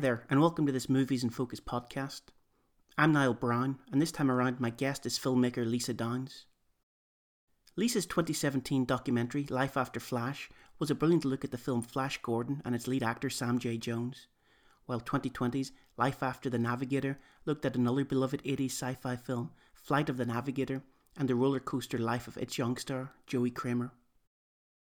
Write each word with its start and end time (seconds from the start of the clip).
There, 0.00 0.24
and 0.30 0.40
welcome 0.40 0.64
to 0.64 0.72
this 0.72 0.88
Movies 0.88 1.22
in 1.22 1.28
Focus 1.28 1.60
podcast. 1.60 2.22
I'm 2.96 3.12
Niall 3.12 3.34
Brown, 3.34 3.80
and 3.92 4.00
this 4.00 4.10
time 4.10 4.30
around, 4.30 4.58
my 4.58 4.70
guest 4.70 5.04
is 5.04 5.18
filmmaker 5.18 5.70
Lisa 5.70 5.92
Downs. 5.92 6.46
Lisa's 7.76 8.06
2017 8.06 8.86
documentary, 8.86 9.44
Life 9.50 9.76
After 9.76 10.00
Flash, 10.00 10.48
was 10.78 10.90
a 10.90 10.94
brilliant 10.94 11.26
look 11.26 11.44
at 11.44 11.50
the 11.50 11.58
film 11.58 11.82
Flash 11.82 12.16
Gordon 12.22 12.62
and 12.64 12.74
its 12.74 12.88
lead 12.88 13.02
actor 13.02 13.28
Sam 13.28 13.58
J. 13.58 13.76
Jones, 13.76 14.26
while 14.86 15.02
2020's 15.02 15.72
Life 15.98 16.22
After 16.22 16.48
the 16.48 16.58
Navigator 16.58 17.18
looked 17.44 17.66
at 17.66 17.76
another 17.76 18.06
beloved 18.06 18.42
80s 18.42 18.70
sci 18.70 18.94
fi 18.94 19.16
film, 19.16 19.50
Flight 19.74 20.08
of 20.08 20.16
the 20.16 20.24
Navigator, 20.24 20.82
and 21.18 21.28
the 21.28 21.34
roller 21.34 21.60
coaster 21.60 21.98
life 21.98 22.26
of 22.26 22.38
its 22.38 22.56
young 22.56 22.78
star, 22.78 23.12
Joey 23.26 23.50
Cramer. 23.50 23.92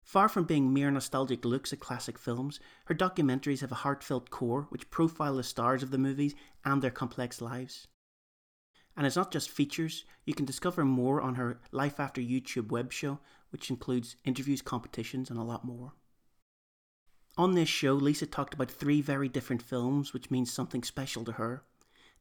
Far 0.06 0.30
from 0.30 0.44
being 0.44 0.72
mere 0.72 0.92
nostalgic 0.92 1.44
looks 1.44 1.74
at 1.74 1.80
classic 1.80 2.20
films, 2.20 2.60
her 2.86 2.94
documentaries 2.94 3.62
have 3.62 3.72
a 3.72 3.82
heartfelt 3.84 4.30
core 4.30 4.68
which 4.70 4.92
profile 4.92 5.36
the 5.36 5.44
stars 5.44 5.82
of 5.82 5.90
the 5.90 5.98
movies 5.98 6.36
and 6.64 6.80
their 6.80 6.92
complex 6.92 7.42
lives. 7.42 7.88
And 8.96 9.08
it's 9.08 9.16
not 9.16 9.32
just 9.32 9.50
features, 9.50 10.06
you 10.24 10.36
can 10.36 10.46
discover 10.46 10.86
more 10.86 11.22
on 11.22 11.36
her 11.36 11.60
Life 11.72 12.00
After 12.00 12.22
YouTube 12.22 12.70
web 12.70 12.94
show, 12.94 13.20
which 13.50 13.72
includes 13.72 14.16
interviews, 14.24 14.62
competitions, 14.62 15.32
and 15.32 15.40
a 15.40 15.44
lot 15.44 15.66
more. 15.66 15.94
On 17.36 17.56
this 17.56 17.68
show, 17.68 17.96
Lisa 17.96 18.28
talked 18.28 18.54
about 18.54 18.70
three 18.70 19.02
very 19.02 19.28
different 19.28 19.64
films, 19.64 20.14
which 20.14 20.30
means 20.30 20.54
something 20.54 20.84
special 20.84 21.26
to 21.26 21.34
her. 21.34 21.64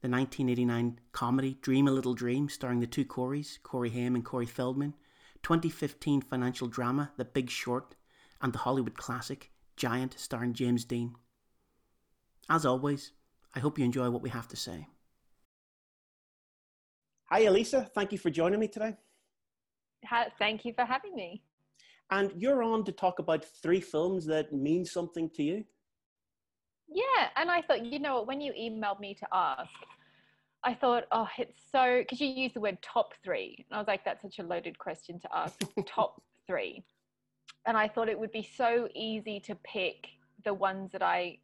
The 0.01 0.09
1989 0.09 1.01
comedy 1.13 1.59
Dream 1.61 1.87
a 1.87 1.91
Little 1.93 2.15
Dream, 2.15 2.49
starring 2.49 2.81
the 2.81 2.87
two 2.87 3.05
Coreys, 3.05 3.59
Corey 3.63 3.91
Haim 3.91 4.15
and 4.15 4.25
Corey 4.25 4.47
Feldman, 4.47 4.95
2015 5.45 6.23
financial 6.23 6.67
drama 6.67 7.13
The 7.19 7.25
Big 7.25 7.51
Short, 7.51 7.95
and 8.41 8.53
the 8.53 8.59
Hollywood 8.59 8.97
classic 8.97 9.51
Giant 9.77 10.19
starring 10.19 10.55
James 10.55 10.85
Dean. 10.85 11.15
As 12.49 12.67
always, 12.67 13.13
I 13.55 13.61
hope 13.61 13.79
you 13.79 13.85
enjoy 13.85 14.11
what 14.11 14.23
we 14.23 14.31
have 14.31 14.49
to 14.49 14.57
say. 14.57 14.89
Hi, 17.31 17.41
Elisa. 17.41 17.91
Thank 17.95 18.13
you 18.13 18.19
for 18.19 18.31
joining 18.31 18.59
me 18.59 18.69
today. 18.69 18.97
Thank 20.39 20.65
you 20.65 20.73
for 20.73 20.85
having 20.85 21.15
me. 21.15 21.43
And 22.11 22.33
you're 22.37 22.63
on 22.63 22.85
to 22.85 22.93
talk 22.93 23.19
about 23.19 23.45
three 23.45 23.81
films 23.81 24.27
that 24.27 24.53
mean 24.53 24.85
something 24.85 25.31
to 25.31 25.43
you. 25.43 25.65
Yeah, 26.89 27.29
and 27.37 27.51
I 27.51 27.63
thought, 27.63 27.85
you 27.85 27.99
know 27.99 28.17
what, 28.17 28.27
when 28.27 28.41
you 28.41 28.53
emailed 28.53 29.01
me 29.01 29.15
to 29.15 29.27
ask, 29.33 29.73
I 30.65 30.75
thought, 30.75 31.05
oh, 31.13 31.29
it's 31.39 31.61
so 31.71 32.01
because 32.01 32.21
you 32.21 32.29
use 32.29 32.53
the 32.55 32.61
word 32.61 32.79
top 32.81 33.13
three, 33.23 33.65
and 33.69 33.77
I 33.77 33.79
was 33.79 33.87
like, 33.87 34.05
that's 34.05 34.23
such 34.23 34.39
a 34.39 34.43
loaded 34.43 34.79
question 34.79 35.21
to 35.21 35.29
ask. 35.35 35.61
top 35.87 36.23
three, 36.47 36.83
and 37.67 37.77
I 37.77 37.89
thought 37.89 38.09
it 38.09 38.19
would 38.19 38.33
be 38.33 38.49
so 38.57 38.89
easy 38.95 39.41
to 39.41 39.55
pick 39.57 40.07
the 40.45 40.55
ones 40.55 40.91
that 40.93 41.03
I 41.03 41.39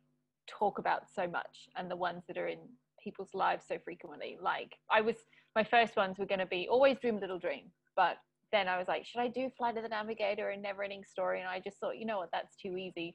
talk 0.46 0.78
about 0.78 1.02
so 1.14 1.26
much 1.26 1.68
and 1.76 1.90
the 1.90 1.96
ones 1.96 2.22
that 2.28 2.36
are 2.36 2.48
in 2.48 2.58
people's 3.02 3.34
lives 3.34 3.64
so 3.66 3.78
frequently. 3.82 4.38
Like 4.40 4.76
I 4.90 5.00
was, 5.00 5.16
my 5.54 5.64
first 5.64 5.96
ones 5.96 6.18
were 6.18 6.26
going 6.26 6.40
to 6.40 6.46
be 6.46 6.68
always 6.68 6.98
dream 6.98 7.20
little 7.20 7.38
dream, 7.38 7.64
but 7.96 8.16
then 8.52 8.68
I 8.68 8.78
was 8.78 8.88
like, 8.88 9.06
should 9.06 9.20
I 9.20 9.28
do 9.28 9.50
Flight 9.56 9.76
of 9.76 9.82
the 9.82 9.88
Navigator 9.88 10.50
and 10.50 10.62
Never 10.62 10.82
Ending 10.82 11.04
Story? 11.04 11.40
And 11.40 11.48
I 11.48 11.60
just 11.60 11.78
thought, 11.78 11.98
you 11.98 12.04
know 12.04 12.18
what, 12.18 12.30
that's 12.32 12.56
too 12.56 12.76
easy. 12.76 13.14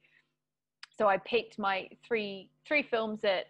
So 0.97 1.07
I 1.07 1.17
picked 1.17 1.59
my 1.59 1.89
three 2.07 2.49
three 2.65 2.81
films 2.81 3.19
that 3.21 3.47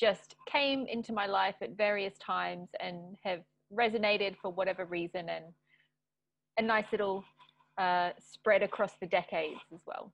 just 0.00 0.34
came 0.50 0.86
into 0.86 1.12
my 1.12 1.26
life 1.26 1.56
at 1.60 1.76
various 1.76 2.14
times 2.18 2.68
and 2.80 3.16
have 3.22 3.40
resonated 3.72 4.34
for 4.40 4.50
whatever 4.50 4.86
reason 4.86 5.28
and 5.28 5.44
a 6.58 6.62
nice 6.62 6.86
little 6.90 7.22
uh, 7.78 8.10
spread 8.18 8.62
across 8.62 8.92
the 9.00 9.06
decades 9.06 9.60
as 9.72 9.80
well. 9.86 10.12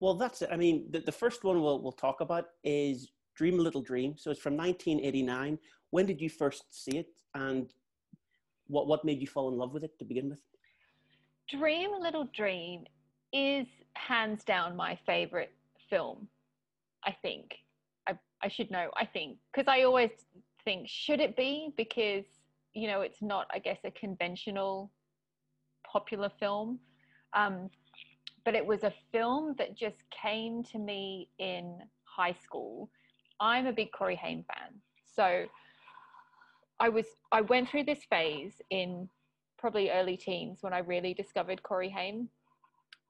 Well, 0.00 0.14
that's 0.14 0.42
it. 0.42 0.48
I 0.50 0.56
mean, 0.56 0.86
the, 0.90 1.00
the 1.00 1.12
first 1.12 1.44
one 1.44 1.60
we'll, 1.62 1.80
we'll 1.80 1.92
talk 1.92 2.20
about 2.20 2.46
is 2.64 3.12
Dream 3.36 3.58
a 3.60 3.62
Little 3.62 3.82
Dream. 3.82 4.14
So 4.16 4.30
it's 4.30 4.40
from 4.40 4.56
1989. 4.56 5.58
When 5.90 6.06
did 6.06 6.20
you 6.20 6.28
first 6.28 6.64
see 6.70 6.98
it? 6.98 7.08
And 7.34 7.72
what, 8.66 8.86
what 8.86 9.04
made 9.04 9.20
you 9.20 9.26
fall 9.26 9.48
in 9.50 9.58
love 9.58 9.74
with 9.74 9.84
it 9.84 9.98
to 9.98 10.04
begin 10.04 10.30
with? 10.30 10.40
Dream 11.48 11.92
a 11.94 11.98
Little 11.98 12.28
Dream 12.34 12.84
is 13.32 13.66
hands 13.94 14.42
down 14.44 14.74
my 14.74 14.98
favorite 15.06 15.52
film, 15.88 16.26
I 17.04 17.14
think. 17.22 17.54
I 18.42 18.48
should 18.48 18.70
know, 18.70 18.90
I 18.96 19.04
think, 19.06 19.38
because 19.52 19.68
I 19.68 19.82
always 19.82 20.10
think, 20.64 20.88
should 20.88 21.20
it 21.20 21.36
be? 21.36 21.72
Because, 21.76 22.24
you 22.74 22.88
know, 22.88 23.02
it's 23.02 23.22
not, 23.22 23.46
I 23.52 23.58
guess, 23.58 23.78
a 23.84 23.90
conventional 23.90 24.90
popular 25.90 26.30
film. 26.40 26.78
Um, 27.34 27.70
but 28.44 28.54
it 28.54 28.66
was 28.66 28.82
a 28.82 28.92
film 29.12 29.54
that 29.58 29.76
just 29.76 30.04
came 30.10 30.62
to 30.64 30.78
me 30.78 31.28
in 31.38 31.78
high 32.04 32.34
school. 32.42 32.90
I'm 33.40 33.66
a 33.66 33.72
big 33.72 33.92
Corey 33.92 34.16
Haim 34.16 34.44
fan. 34.48 34.80
So 35.14 35.44
I 36.80 36.88
was 36.88 37.06
I 37.30 37.42
went 37.42 37.68
through 37.68 37.84
this 37.84 38.00
phase 38.10 38.54
in 38.70 39.08
probably 39.58 39.90
early 39.90 40.16
teens 40.16 40.58
when 40.62 40.72
I 40.72 40.78
really 40.78 41.14
discovered 41.14 41.62
Corey 41.62 41.90
Haim. 41.90 42.28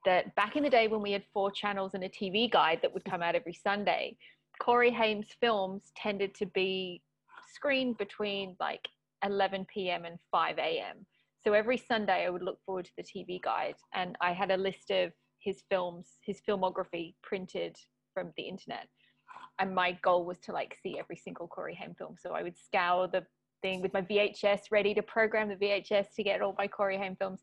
That 0.05 0.35
back 0.35 0.57
in 0.57 0.65
the 0.65 0.71
day 0.71 0.89
when 0.89 1.01
we 1.01 1.13
had 1.13 1.23
four 1.33 1.51
channels 1.53 1.95
and 1.95 2.03
a 2.03 2.09
TV 2.09 2.51
guide 2.51 2.81
that 2.83 2.93
would 2.93 3.05
come 3.05 3.23
out 3.23 3.37
every 3.37 3.55
Sunday, 3.55 4.17
Corey 4.61 4.93
Haim's 4.93 5.29
films 5.41 5.93
tended 5.97 6.35
to 6.37 6.47
be 6.47 7.03
screened 7.53 7.99
between 7.99 8.57
like 8.61 8.87
11 9.25 9.67
p.m. 9.73 10.05
and 10.05 10.19
5 10.31 10.59
a.m. 10.59 11.07
So 11.45 11.53
every 11.53 11.77
Sunday 11.77 12.25
I 12.25 12.31
would 12.31 12.43
look 12.43 12.59
forward 12.65 12.85
to 12.87 12.93
the 12.97 13.03
TV 13.03 13.41
guide 13.43 13.75
and 13.95 14.17
I 14.21 14.33
had 14.33 14.51
a 14.51 14.57
list 14.57 14.91
of 14.91 15.13
his 15.39 15.63
films, 15.69 16.19
his 16.25 16.41
filmography 16.49 17.15
printed 17.23 17.77
from 18.15 18.33
the 18.37 18.45
internet. 18.45 18.89
And 19.59 19.75
my 19.75 19.99
goal 20.03 20.25
was 20.25 20.39
to 20.41 20.53
like 20.53 20.77
see 20.83 20.99
every 20.99 21.17
single 21.17 21.49
Corey 21.49 21.75
Haim 21.75 21.95
film. 21.97 22.17
So 22.19 22.33
I 22.33 22.43
would 22.43 22.57
scour 22.57 23.09
the 23.09 23.25
thing 23.61 23.83
with 23.83 23.93
my 23.93 24.03
VHS 24.03 24.71
ready 24.71 24.95
to 24.95 25.03
program 25.03 25.49
the 25.49 25.57
VHS 25.57 26.15
to 26.17 26.23
get 26.23 26.43
all 26.43 26.55
my 26.59 26.69
Corey 26.69 26.99
Haim 26.99 27.17
films. 27.17 27.43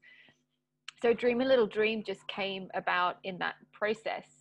So 1.02 1.14
Dream 1.14 1.42
a 1.42 1.46
Little 1.46 1.68
Dream 1.68 2.04
just 2.06 2.28
came 2.28 2.70
about 2.74 3.18
in 3.24 3.38
that 3.40 3.56
process 3.74 4.39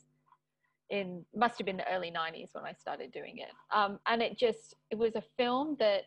in 0.91 1.25
must 1.35 1.59
have 1.59 1.67
been 1.67 1.77
the 1.77 1.93
early 1.93 2.11
90s 2.11 2.55
when 2.55 2.65
I 2.65 2.73
started 2.73 3.13
doing 3.13 3.39
it. 3.39 3.51
Um, 3.75 3.99
and 4.07 4.23
it 4.23 4.39
just 4.39 4.75
it 4.91 4.99
was 4.99 5.15
a 5.17 5.23
film 5.37 5.77
that 5.79 6.05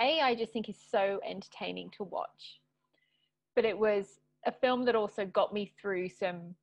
a 0.00 0.20
I 0.20 0.34
just 0.34 0.52
think 0.52 0.68
is 0.68 0.78
so 0.90 1.20
entertaining 1.28 1.90
to 1.96 2.04
watch. 2.04 2.60
But 3.54 3.64
it 3.64 3.78
was 3.78 4.20
a 4.46 4.52
film 4.52 4.84
that 4.86 4.94
also 4.94 5.24
got 5.26 5.52
me 5.52 5.72
through 5.80 6.08
some 6.08 6.54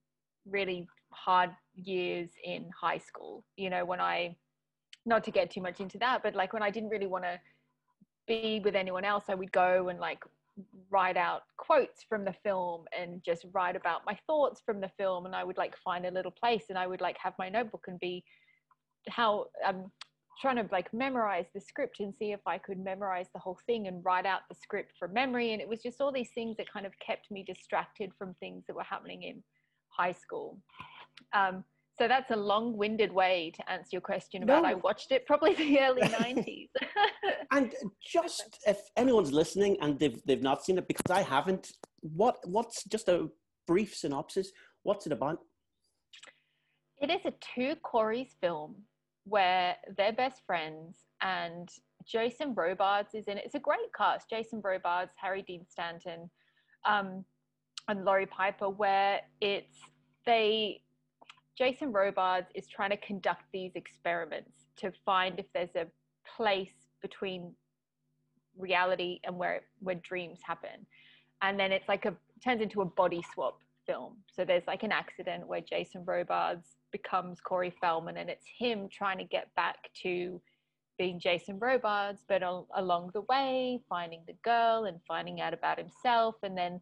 really 0.46 0.88
hard 1.12 1.52
years 1.76 2.30
in 2.44 2.70
high 2.80 2.98
school. 2.98 3.44
You 3.58 3.70
know, 3.70 3.86
when 3.86 4.02
I 4.02 4.36
not 5.06 5.24
to 5.24 5.32
get 5.32 5.50
too 5.50 5.62
much 5.62 5.80
into 5.80 5.98
that, 6.00 6.22
but 6.24 6.36
like 6.36 6.54
when 6.54 6.64
I 6.64 6.70
didn't 6.70 6.90
really 6.90 7.08
want 7.08 7.24
to 7.24 7.40
be 8.28 8.62
with 8.64 8.76
anyone 8.76 9.04
else, 9.04 9.26
I 9.30 9.36
would 9.36 9.52
go 9.52 9.90
and 9.90 10.00
like 10.00 10.24
write 10.90 11.18
out 11.18 11.42
quotes 11.58 12.04
from 12.08 12.26
the 12.26 12.34
film 12.44 12.86
and 12.98 13.22
just 13.24 13.46
write 13.54 13.76
about 13.76 14.02
my 14.06 14.18
thoughts 14.28 14.62
from 14.66 14.82
the 14.82 14.92
film 14.98 15.26
and 15.26 15.36
i 15.36 15.44
would 15.44 15.58
like 15.58 15.76
find 15.78 16.06
a 16.06 16.12
little 16.12 16.32
place 16.32 16.66
and 16.70 16.78
i 16.78 16.88
would 16.88 17.02
like 17.02 17.18
have 17.22 17.34
my 17.38 17.50
notebook 17.50 17.86
and 17.88 18.00
be 18.00 18.24
how 19.10 19.46
i'm 19.66 19.76
um, 19.76 19.92
trying 20.42 20.56
to 20.56 20.68
like 20.72 20.92
memorize 20.94 21.46
the 21.54 21.62
script 21.62 22.00
and 22.00 22.14
see 22.18 22.32
if 22.32 22.40
i 22.48 22.58
could 22.58 22.80
memorize 22.80 23.28
the 23.34 23.40
whole 23.40 23.60
thing 23.66 23.88
and 23.88 24.04
write 24.04 24.26
out 24.26 24.42
the 24.50 24.56
script 24.56 24.94
from 24.98 25.14
memory. 25.14 25.54
And 25.54 25.62
it 25.62 25.68
was 25.68 25.82
just 25.82 26.02
all 26.02 26.12
these 26.12 26.32
things 26.34 26.58
that 26.58 26.72
kind 26.72 26.86
of 26.86 26.94
kept 27.06 27.30
me 27.30 27.44
distracted 27.44 28.12
from 28.18 28.36
things 28.40 28.64
that 28.68 28.76
were 28.76 28.84
happening 28.84 29.24
in 29.24 29.44
high 29.90 30.14
school. 30.14 30.58
Um, 31.34 31.64
so 32.02 32.08
that's 32.08 32.32
a 32.32 32.36
long-winded 32.36 33.12
way 33.14 33.52
to 33.56 33.72
answer 33.72 33.90
your 33.92 34.02
question 34.02 34.42
about 34.42 34.64
no. 34.64 34.70
I 34.70 34.74
watched 34.74 35.12
it 35.12 35.28
probably 35.28 35.54
the 35.54 35.80
early 35.82 36.02
90s. 36.24 36.70
and 37.52 37.72
just 38.04 38.58
if 38.66 38.80
anyone's 38.98 39.32
listening 39.32 39.78
and 39.82 40.00
they've 40.00 40.20
they've 40.26 40.42
not 40.42 40.66
seen 40.66 40.80
it 40.80 40.88
because 40.88 41.12
I 41.12 41.22
haven't, 41.22 41.72
what 42.02 42.38
what's 42.46 42.84
just 42.86 43.08
a 43.08 43.30
brief 43.68 43.96
synopsis? 43.96 44.52
What's 44.82 45.06
it 45.06 45.12
about? 45.12 45.42
It 47.00 47.12
is 47.12 47.22
a 47.26 47.34
two 47.56 47.76
Coreys 47.84 48.36
film 48.42 48.78
where 49.26 49.76
they're 49.96 50.12
best 50.12 50.42
friends 50.48 50.98
and 51.22 51.70
Jason 52.04 52.56
Robards 52.56 53.14
is 53.14 53.28
in 53.28 53.38
it. 53.38 53.44
It's 53.46 53.54
a 53.54 53.60
great 53.60 53.94
cast. 53.96 54.28
Jason 54.28 54.60
Robards, 54.64 55.12
Harry 55.22 55.44
Dean 55.44 55.68
Stanton, 55.70 56.32
um, 56.84 57.24
and 57.88 58.06
Laurie 58.06 58.26
Piper, 58.26 58.70
where 58.70 59.22
it's 59.40 59.78
they 60.26 60.82
Jason 61.62 61.92
Robards 61.92 62.48
is 62.56 62.66
trying 62.66 62.90
to 62.90 62.98
conduct 62.98 63.44
these 63.54 63.74
experiments 63.76 64.66
to 64.78 64.92
find 65.06 65.38
if 65.38 65.46
there's 65.54 65.76
a 65.76 65.86
place 66.36 66.74
between 67.04 67.54
reality 68.58 69.20
and 69.26 69.38
where 69.38 69.62
where 69.80 69.94
dreams 69.94 70.40
happen. 70.44 70.88
And 71.44 71.60
then 71.60 71.72
it's 71.72 71.88
like 71.88 72.06
a 72.06 72.16
turns 72.44 72.64
into 72.64 72.82
a 72.82 72.86
body 72.86 73.24
swap 73.32 73.60
film. 73.86 74.18
So 74.26 74.44
there's 74.44 74.66
like 74.66 74.82
an 74.82 74.92
accident 74.92 75.48
where 75.48 75.62
Jason 75.62 76.04
Robards 76.04 76.78
becomes 76.92 77.40
Corey 77.40 77.72
Feldman 77.80 78.18
and 78.18 78.28
it's 78.28 78.48
him 78.58 78.90
trying 78.92 79.20
to 79.20 79.24
get 79.24 79.54
back 79.56 79.92
to 80.02 80.42
being 80.98 81.20
Jason 81.20 81.60
Robards, 81.60 82.24
but 82.28 82.42
al- 82.42 82.70
along 82.76 83.12
the 83.14 83.22
way, 83.30 83.84
finding 83.88 84.24
the 84.26 84.36
girl 84.44 84.86
and 84.86 85.00
finding 85.08 85.42
out 85.42 85.54
about 85.54 85.78
himself. 85.78 86.38
And 86.42 86.58
then 86.58 86.82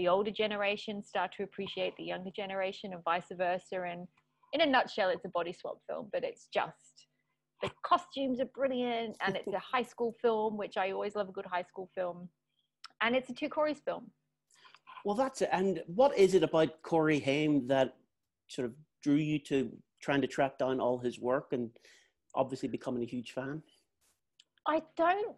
the 0.00 0.08
older 0.08 0.30
generation 0.30 1.04
start 1.04 1.30
to 1.36 1.42
appreciate 1.42 1.94
the 1.98 2.04
younger 2.04 2.30
generation 2.34 2.94
and 2.94 3.04
vice 3.04 3.30
versa. 3.32 3.82
And 3.82 4.08
in 4.54 4.62
a 4.62 4.66
nutshell, 4.66 5.10
it's 5.10 5.26
a 5.26 5.28
body 5.28 5.52
swap 5.52 5.76
film, 5.86 6.08
but 6.10 6.24
it's 6.24 6.48
just 6.52 7.06
the 7.60 7.70
costumes 7.84 8.40
are 8.40 8.48
brilliant, 8.54 9.18
and 9.20 9.36
it's 9.36 9.52
a 9.52 9.58
high 9.72 9.82
school 9.82 10.14
film, 10.22 10.56
which 10.56 10.78
I 10.78 10.92
always 10.92 11.16
love 11.16 11.28
a 11.28 11.32
good 11.32 11.44
high 11.44 11.64
school 11.64 11.90
film, 11.94 12.30
and 13.02 13.14
it's 13.14 13.28
a 13.28 13.34
two 13.34 13.50
Corey's 13.50 13.80
film. 13.84 14.10
Well, 15.04 15.14
that's 15.14 15.42
it. 15.42 15.50
And 15.52 15.82
what 15.86 16.16
is 16.16 16.34
it 16.34 16.42
about 16.42 16.80
Corey 16.82 17.20
Haim 17.20 17.66
that 17.68 17.96
sort 18.48 18.64
of 18.64 18.72
drew 19.02 19.16
you 19.16 19.38
to 19.40 19.70
trying 20.00 20.22
to 20.22 20.26
track 20.26 20.58
down 20.58 20.80
all 20.80 20.98
his 20.98 21.20
work 21.20 21.52
and 21.52 21.68
obviously 22.34 22.70
becoming 22.70 23.02
a 23.02 23.06
huge 23.06 23.32
fan? 23.32 23.62
I 24.66 24.80
don't 24.96 25.36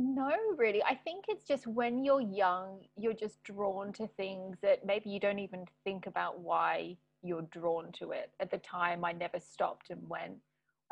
know 0.00 0.32
really. 0.56 0.82
I 0.82 0.94
think 0.94 1.26
it's 1.28 1.44
just 1.44 1.66
when 1.66 2.04
you're 2.04 2.20
young, 2.20 2.80
you're 2.96 3.12
just 3.12 3.42
drawn 3.44 3.92
to 3.94 4.06
things 4.06 4.56
that 4.62 4.84
maybe 4.84 5.10
you 5.10 5.20
don't 5.20 5.38
even 5.38 5.66
think 5.84 6.06
about 6.06 6.40
why 6.40 6.96
you're 7.22 7.46
drawn 7.50 7.92
to 7.92 8.12
it. 8.12 8.30
At 8.40 8.50
the 8.50 8.58
time, 8.58 9.04
I 9.04 9.12
never 9.12 9.38
stopped 9.38 9.90
and 9.90 10.00
went, 10.08 10.34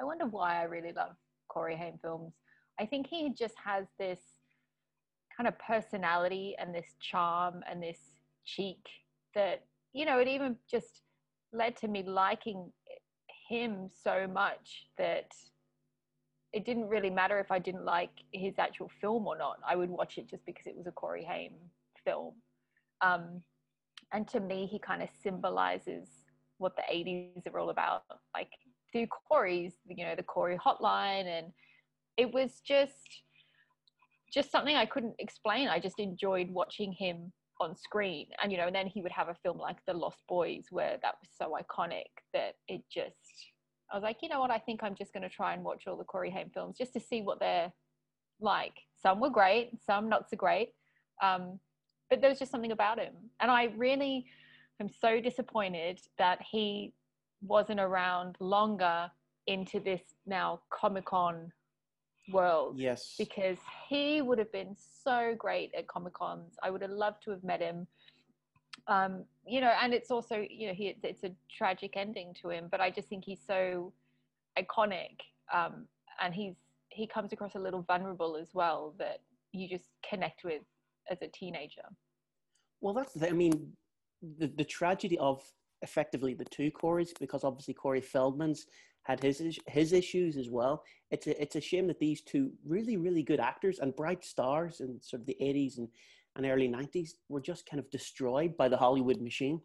I 0.01 0.05
wonder 0.05 0.27
why 0.27 0.61
I 0.61 0.65
really 0.65 0.93
love 0.93 1.17
Corey 1.49 1.77
Haim 1.77 1.99
films. 2.01 2.35
I 2.79 2.87
think 2.87 3.07
he 3.09 3.31
just 3.31 3.55
has 3.65 3.87
this 3.99 4.21
kind 5.37 5.49
of 5.49 5.59
personality 5.59 6.55
and 6.59 6.75
this 6.75 6.95
charm 7.01 7.63
and 7.71 7.83
this 7.83 7.99
cheek 8.45 8.85
that, 9.35 9.65
you 9.93 10.05
know, 10.05 10.19
it 10.19 10.29
even 10.29 10.57
just 10.71 11.03
led 11.53 11.77
to 11.79 11.89
me 11.89 12.03
liking 12.03 12.73
him 13.49 13.89
so 14.03 14.27
much 14.27 14.87
that 14.99 15.33
it 16.53 16.65
didn't 16.65 16.89
really 16.89 17.11
matter 17.11 17.39
if 17.39 17.51
I 17.51 17.59
didn't 17.59 17.85
like 17.85 18.11
his 18.33 18.55
actual 18.59 18.91
film 19.01 19.27
or 19.27 19.37
not. 19.37 19.59
I 19.67 19.77
would 19.77 19.91
watch 19.91 20.19
it 20.19 20.29
just 20.29 20.47
because 20.47 20.67
it 20.67 20.77
was 20.77 20.87
a 20.87 20.93
Corey 20.93 21.25
Haim 21.25 21.53
film. 22.05 22.35
Um, 23.01 23.43
and 24.13 24.27
to 24.29 24.41
me, 24.41 24.67
he 24.67 24.79
kind 24.79 25.03
of 25.03 25.09
symbolizes 25.23 26.09
what 26.57 26.75
the 26.77 26.83
80s 26.91 27.47
are 27.53 27.59
all 27.59 27.71
about. 27.71 28.03
Like 28.35 28.51
through 28.93 29.09
Corey's, 29.09 29.75
you 29.87 30.07
know, 30.07 30.15
the 30.15 30.23
Corey 30.23 30.59
hotline. 30.59 31.27
And 31.27 31.49
it 32.17 32.33
was 32.33 32.61
just, 32.67 33.23
just 34.33 34.51
something 34.51 34.75
I 34.75 34.87
couldn't 34.87 35.17
explain. 35.19 35.69
I 35.69 35.79
just 35.79 35.99
enjoyed 35.99 36.51
watching 36.51 36.93
him 36.93 37.33
on 37.61 37.77
screen. 37.77 38.29
And, 38.43 38.51
you 38.51 38.57
know, 38.57 38.67
and 38.67 38.75
then 38.75 38.87
he 38.87 39.03
would 39.03 39.13
have 39.13 39.29
a 39.29 39.37
film 39.43 39.59
like 39.59 39.79
The 39.87 39.93
Lost 39.93 40.23
Boys 40.29 40.65
where 40.71 40.97
that 41.03 41.17
was 41.21 41.29
so 41.37 41.59
iconic 41.61 42.07
that 42.33 42.55
it 42.69 42.83
just, 42.91 43.17
I 43.91 43.97
was 43.97 44.03
like, 44.03 44.19
you 44.23 44.29
know 44.29 44.41
what, 44.41 44.51
I 44.51 44.59
think 44.59 44.83
I'm 44.83 44.95
just 44.95 45.13
going 45.13 45.23
to 45.23 45.29
try 45.29 45.55
and 45.55 45.65
watch 45.65 45.87
all 45.87 45.97
the 45.97 46.05
Corey 46.05 46.31
Haim 46.31 46.51
films 46.53 46.77
just 46.77 46.93
to 46.93 47.01
see 47.01 47.23
what 47.23 47.41
they're 47.41 47.73
like. 48.41 48.75
Some 49.01 49.21
were 49.21 49.31
great, 49.31 49.71
some 49.85 50.09
not 50.09 50.29
so 50.29 50.37
great. 50.37 50.71
Um, 51.23 51.59
but 52.11 52.21
there 52.21 52.31
was 52.31 52.39
just 52.39 52.51
something 52.51 52.73
about 52.73 52.99
him. 52.99 53.15
And 53.41 53.51
I 53.51 53.73
really 53.77 54.27
am 54.81 54.89
so 54.89 55.21
disappointed 55.21 56.01
that 56.19 56.41
he 56.51 56.93
wasn't 57.43 57.81
around 57.81 58.37
longer 58.41 59.11
into 59.47 59.81
this 59.81 60.03
now 60.27 60.61
Comic 60.71 61.07
Con 61.07 61.53
world. 62.31 62.79
Yes. 62.79 63.15
Because 63.19 63.59
he 63.89 64.23
would 64.23 64.39
have 64.39 64.53
been 64.53 64.77
so 65.03 65.35
great 65.37 65.73
at 65.77 65.89
Comic 65.89 66.15
Cons. 66.15 66.57
I 66.63 66.71
would 66.71 66.83
have 66.83 66.91
loved 66.91 67.23
to 67.25 67.31
have 67.31 67.43
met 67.43 67.61
him. 67.61 67.87
Um, 68.89 69.25
you 69.47 69.61
know, 69.61 69.73
and 69.83 69.93
it's 69.93 70.11
also, 70.11 70.45
you 70.49 70.69
know, 70.69 70.75
he, 70.75 70.97
it's 71.03 71.23
a 71.23 71.31
tragic 71.55 71.93
ending 71.97 72.35
to 72.41 72.49
him, 72.49 72.69
but 72.71 72.81
I 72.81 72.91
just 72.91 73.09
think 73.09 73.25
he's 73.25 73.41
so 73.47 73.93
iconic. 74.59 75.21
Um, 75.53 75.87
and 76.21 76.35
he's, 76.35 76.57
he 76.89 77.07
comes 77.07 77.33
across 77.33 77.55
a 77.55 77.59
little 77.59 77.83
vulnerable 77.83 78.37
as 78.37 78.55
well 78.55 78.95
that 78.99 79.21
you 79.53 79.69
just 79.69 79.91
connect 80.09 80.43
with 80.43 80.63
as 81.11 81.21
a 81.23 81.29
teenager. 81.29 81.83
Well, 82.81 82.95
that's 82.95 83.13
the, 83.13 83.29
I 83.29 83.33
mean, 83.33 83.73
the, 84.39 84.47
the 84.47 84.65
tragedy 84.65 85.19
of 85.19 85.43
effectively 85.83 86.35
the 86.35 86.47
two 86.47 86.71
Coreys, 86.71 87.13
because 87.21 87.45
obviously 87.45 87.75
Corey 87.75 88.01
Feldman's 88.01 88.67
had 89.03 89.23
his 89.23 89.59
his 89.67 89.93
issues 89.93 90.37
as 90.37 90.51
well. 90.51 90.83
It's 91.11 91.27
a 91.27 91.41
it's 91.41 91.57
a 91.57 91.61
shame 91.61 91.87
that 91.87 91.99
these 91.99 92.21
two 92.21 92.51
really 92.65 92.97
really 92.97 93.23
good 93.23 93.41
actors 93.41 93.79
and 93.79 93.97
bright 93.97 94.25
stars 94.25 94.81
in 94.81 95.01
sort 95.01 95.21
of 95.21 95.27
the 95.27 95.37
eighties 95.41 95.79
and, 95.79 95.89
and 96.37 96.47
early 96.47 96.69
nineties 96.69 97.17
were 97.29 97.41
just 97.41 97.69
kind 97.69 97.81
of 97.81 97.91
destroyed 97.91 98.57
by 98.57 98.69
the 98.69 98.77
Hollywood 98.77 99.21
machine. 99.21 99.61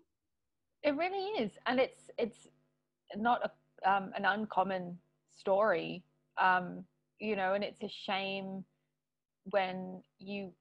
It 0.83 0.95
really 0.95 1.43
is, 1.43 1.51
and 1.65 1.79
it's 1.79 2.09
it's 2.17 2.47
not 3.15 3.41
a, 3.43 3.91
um, 3.91 4.11
an 4.15 4.25
uncommon 4.25 4.97
story, 5.31 6.03
um, 6.41 6.83
you 7.19 7.35
know, 7.35 7.53
and 7.53 7.63
it's 7.63 7.83
a 7.83 7.89
shame 7.89 8.63
when 9.51 10.01
you 10.19 10.51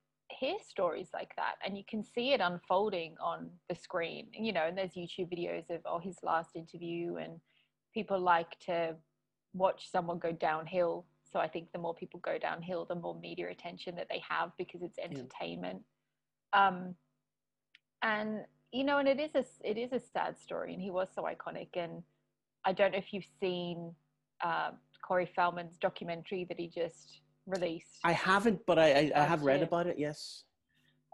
hear 0.40 0.56
stories 0.66 1.08
like 1.12 1.30
that 1.36 1.56
and 1.62 1.76
you 1.76 1.84
can 1.86 2.02
see 2.02 2.32
it 2.32 2.40
unfolding 2.40 3.14
on 3.22 3.50
the 3.68 3.74
screen 3.74 4.26
you 4.32 4.50
know 4.50 4.62
and 4.62 4.78
there's 4.78 4.94
youtube 4.94 5.30
videos 5.30 5.68
of 5.68 5.82
oh 5.84 5.98
his 5.98 6.16
last 6.22 6.56
interview 6.56 7.16
and 7.16 7.38
people 7.92 8.18
like 8.18 8.58
to 8.58 8.96
watch 9.54 9.90
someone 9.90 10.18
go 10.18 10.32
downhill. 10.32 11.06
So 11.30 11.38
I 11.38 11.48
think 11.48 11.72
the 11.72 11.78
more 11.78 11.94
people 11.94 12.20
go 12.20 12.38
downhill, 12.38 12.84
the 12.84 12.94
more 12.94 13.18
media 13.18 13.50
attention 13.50 13.94
that 13.96 14.08
they 14.10 14.22
have 14.28 14.50
because 14.58 14.82
it's 14.82 14.98
entertainment. 14.98 15.82
Um, 16.52 16.94
and 18.02 18.40
you 18.72 18.84
know, 18.84 18.98
and 18.98 19.08
it 19.08 19.20
is 19.20 19.34
a 19.34 19.44
it 19.68 19.76
is 19.76 19.92
a 19.92 20.00
sad 20.00 20.38
story, 20.38 20.72
and 20.72 20.82
he 20.82 20.90
was 20.90 21.08
so 21.14 21.22
iconic. 21.22 21.68
And 21.74 22.02
I 22.64 22.72
don't 22.72 22.92
know 22.92 22.98
if 22.98 23.12
you've 23.12 23.26
seen 23.40 23.94
uh, 24.42 24.70
Corey 25.06 25.30
Feldman's 25.36 25.76
documentary 25.78 26.44
that 26.48 26.58
he 26.58 26.68
just 26.68 27.20
released. 27.46 27.98
I 28.04 28.12
haven't, 28.12 28.60
but 28.66 28.78
I 28.78 28.92
I, 28.92 29.12
I 29.16 29.24
have 29.24 29.42
read 29.42 29.62
about 29.62 29.86
it. 29.86 29.98
Yes. 29.98 30.44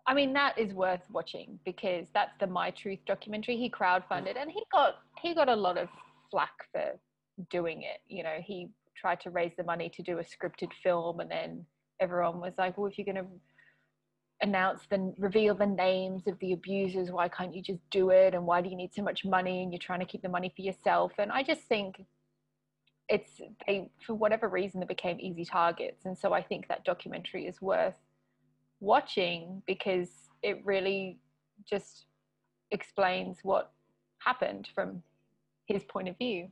I 0.06 0.14
mean, 0.14 0.32
that 0.32 0.58
is 0.58 0.73
worth 0.73 1.02
watching 1.11 1.58
because 1.67 2.06
that's 2.14 2.32
the 2.40 2.46
My 2.46 2.70
Truth 2.70 3.00
documentary. 3.06 3.56
He 3.58 3.69
crowdfunded, 3.69 4.37
and 4.40 4.50
he 4.50 4.62
got 4.73 4.96
he 5.20 5.35
got 5.35 5.49
a 5.49 5.56
lot 5.56 5.76
of 5.76 5.88
flack 6.31 6.52
for 6.73 6.99
doing 7.50 7.82
it. 7.82 8.00
You 8.08 8.23
know, 8.23 8.37
he 8.43 8.69
tried 8.96 9.20
to 9.20 9.31
raise 9.31 9.52
the 9.56 9.64
money 9.64 9.90
to 9.90 10.02
do 10.02 10.19
a 10.19 10.23
scripted 10.23 10.73
film, 10.82 11.20
and 11.20 11.31
then 11.31 11.67
everyone 12.00 12.40
was 12.40 12.55
like, 12.56 12.79
"Well, 12.79 12.87
if 12.87 12.96
you're 12.96 13.05
going 13.05 13.17
to 13.17 13.26
announce 14.40 14.87
the 14.88 15.12
reveal 15.19 15.55
the 15.55 15.67
names 15.67 16.26
of 16.26 16.38
the 16.38 16.52
abusers, 16.52 17.11
why 17.11 17.29
can't 17.29 17.55
you 17.55 17.62
just 17.62 17.81
do 17.90 18.11
it? 18.11 18.35
And 18.35 18.46
why 18.46 18.61
do 18.61 18.69
you 18.69 18.76
need 18.76 18.94
so 18.94 19.02
much 19.02 19.25
money? 19.25 19.62
And 19.62 19.73
you're 19.73 19.81
trying 19.81 20.00
to 20.00 20.06
keep 20.06 20.23
the 20.23 20.29
money 20.29 20.52
for 20.55 20.62
yourself." 20.62 21.12
And 21.19 21.32
I 21.32 21.43
just 21.43 21.62
think 21.62 22.05
it's 23.09 23.40
they 23.66 23.90
for 24.07 24.14
whatever 24.14 24.49
reason 24.49 24.80
they 24.80 24.87
became 24.87 25.18
easy 25.18 25.45
targets, 25.45 26.04
and 26.04 26.16
so 26.16 26.33
I 26.33 26.42
think 26.42 26.68
that 26.68 26.85
documentary 26.85 27.47
is 27.47 27.61
worth 27.61 27.97
watching 28.80 29.62
because 29.66 30.11
it 30.42 30.64
really 30.64 31.18
just 31.68 32.07
explains 32.71 33.38
what 33.42 33.73
happened 34.18 34.68
from 34.75 35.02
his 35.66 35.85
point 35.85 36.09
of 36.09 36.18
view. 36.18 36.49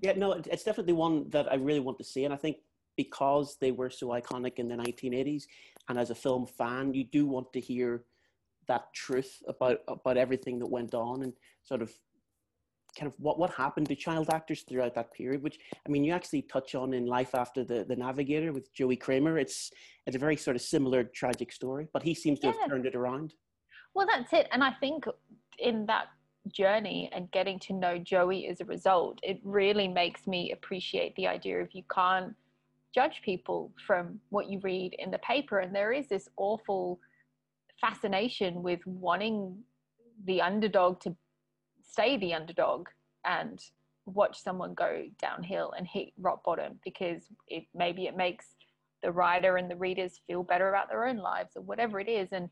Yeah, 0.00 0.14
no, 0.16 0.32
it's 0.32 0.64
definitely 0.64 0.94
one 0.94 1.30
that 1.30 1.50
I 1.52 1.56
really 1.56 1.80
want 1.80 1.98
to 1.98 2.04
see, 2.04 2.24
and 2.24 2.34
I 2.34 2.36
think 2.36 2.56
because 2.96 3.56
they 3.60 3.72
were 3.72 3.90
so 3.90 4.08
iconic 4.08 4.54
in 4.58 4.68
the 4.68 4.76
1980s, 4.76 5.44
and 5.88 5.98
as 5.98 6.10
a 6.10 6.14
film 6.14 6.46
fan, 6.46 6.94
you 6.94 7.04
do 7.04 7.26
want 7.26 7.52
to 7.52 7.60
hear 7.60 8.04
that 8.68 8.92
truth 8.92 9.42
about 9.46 9.78
about 9.88 10.16
everything 10.16 10.58
that 10.58 10.66
went 10.66 10.94
on 10.94 11.22
and 11.22 11.32
sort 11.62 11.82
of 11.82 11.92
kind 12.98 13.06
of 13.06 13.14
what, 13.18 13.38
what 13.38 13.50
happened 13.50 13.86
to 13.88 13.94
child 13.94 14.28
actors 14.32 14.62
throughout 14.62 14.94
that 14.94 15.12
period 15.12 15.42
which 15.42 15.58
i 15.86 15.88
mean 15.90 16.02
you 16.02 16.12
actually 16.12 16.42
touch 16.42 16.74
on 16.74 16.94
in 16.94 17.06
life 17.06 17.34
after 17.34 17.62
the, 17.62 17.84
the 17.84 17.94
navigator 17.94 18.52
with 18.52 18.72
joey 18.74 18.96
cramer. 18.96 19.38
It's 19.38 19.70
it's 20.06 20.16
a 20.16 20.18
very 20.18 20.36
sort 20.36 20.56
of 20.56 20.62
similar 20.62 21.04
tragic 21.04 21.52
story 21.52 21.88
but 21.92 22.02
he 22.02 22.14
seems 22.14 22.40
to 22.40 22.48
yeah. 22.48 22.54
have 22.60 22.70
turned 22.70 22.86
it 22.86 22.96
around. 22.96 23.34
Well 23.94 24.06
that's 24.06 24.32
it. 24.32 24.48
And 24.50 24.64
i 24.64 24.72
think 24.80 25.04
in 25.58 25.86
that 25.86 26.06
journey 26.48 27.10
and 27.12 27.30
getting 27.30 27.58
to 27.58 27.72
know 27.72 27.98
Joey 27.98 28.46
as 28.46 28.60
a 28.60 28.64
result, 28.64 29.18
it 29.22 29.40
really 29.42 29.88
makes 29.88 30.26
me 30.26 30.52
appreciate 30.52 31.14
the 31.16 31.26
idea 31.26 31.60
of 31.60 31.68
you 31.72 31.82
can't 31.92 32.34
judge 32.94 33.20
people 33.24 33.72
from 33.86 34.20
what 34.30 34.48
you 34.48 34.60
read 34.60 34.94
in 34.98 35.10
the 35.10 35.18
paper. 35.18 35.58
And 35.58 35.74
there 35.74 35.92
is 35.92 36.08
this 36.08 36.28
awful 36.36 36.98
fascination 37.80 38.62
with 38.62 38.80
wanting 38.86 39.58
the 40.24 40.40
underdog 40.40 41.00
to 41.00 41.14
stay 41.82 42.16
the 42.16 42.34
underdog 42.34 42.88
and 43.24 43.60
watch 44.06 44.40
someone 44.40 44.72
go 44.74 45.04
downhill 45.20 45.72
and 45.76 45.86
hit 45.86 46.08
rock 46.18 46.42
bottom 46.44 46.78
because 46.84 47.24
it 47.48 47.64
maybe 47.74 48.06
it 48.06 48.16
makes 48.16 48.46
the 49.02 49.10
writer 49.10 49.56
and 49.56 49.70
the 49.70 49.76
readers 49.76 50.20
feel 50.26 50.42
better 50.42 50.68
about 50.68 50.88
their 50.88 51.06
own 51.06 51.16
lives 51.16 51.50
or 51.56 51.62
whatever 51.62 52.00
it 52.00 52.08
is 52.08 52.28
and 52.32 52.48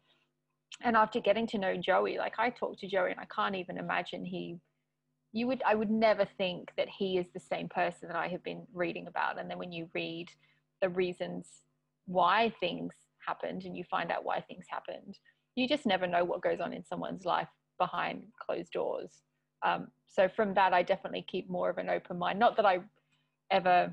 and 0.83 0.97
after 0.97 1.21
getting 1.21 1.47
to 1.49 1.59
know 1.59 1.76
Joey, 1.76 2.19
like 2.19 2.35
I 2.38 2.50
talked 2.50 2.81
to 2.81 2.88
Joey 2.88 3.12
and 3.12 3.21
I 3.21 3.26
can't 3.35 3.55
even 3.55 3.79
imagine 3.79 4.25
he 4.25 4.59
you 5.35 5.49
would 5.49 5.62
I 5.67 5.75
would 5.75 5.91
never 5.91 6.25
think 6.38 6.71
that 6.76 6.88
he 6.88 7.19
is 7.19 7.26
the 7.35 7.41
same 7.41 7.69
person 7.69 8.09
that 8.09 8.17
I 8.17 8.29
have 8.29 8.43
been 8.45 8.62
reading 8.73 9.09
about. 9.09 9.38
And 9.38 9.50
then 9.50 9.59
when 9.59 9.73
you 9.73 9.91
read 9.93 10.31
the 10.81 10.88
reasons 10.88 11.49
why 12.07 12.55
things 12.61 12.93
happened 13.26 13.64
and 13.64 13.76
you 13.76 13.83
find 13.91 14.12
out 14.12 14.25
why 14.25 14.41
things 14.41 14.64
happened, 14.71 15.19
you 15.57 15.67
just 15.69 15.87
never 15.87 16.07
know 16.07 16.25
what 16.25 16.41
goes 16.41 16.61
on 16.61 16.73
in 16.73 16.85
someone's 16.85 17.25
life 17.25 17.49
behind 17.79 18.23
closed 18.38 18.71
doors. 18.71 19.11
Um, 19.64 19.88
so 20.07 20.29
from 20.29 20.55
that, 20.55 20.73
I 20.73 20.85
definitely 20.85 21.26
keep 21.29 21.50
more 21.50 21.69
of 21.69 21.79
an 21.79 21.91
open 21.91 22.17
mind. 22.17 22.38
Not 22.38 22.57
that 22.57 22.67
I 22.67 22.79
ever 23.50 23.93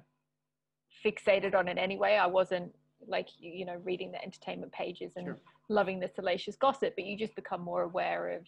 fixated 1.04 1.56
on 1.56 1.68
it 1.68 1.80
anyway. 1.80 2.18
I 2.18 2.28
wasn't 2.28 2.72
like 3.08 3.30
you 3.40 3.66
know 3.66 3.82
reading 3.84 4.12
the 4.12 4.24
entertainment 4.24 4.72
pages 4.72 5.14
and 5.16 5.26
sure. 5.26 5.40
loving 5.70 6.00
the 6.00 6.08
salacious 6.08 6.56
gossip 6.56 6.94
but 6.96 7.04
you 7.04 7.18
just 7.18 7.36
become 7.36 7.60
more 7.60 7.82
aware 7.82 8.30
of 8.30 8.44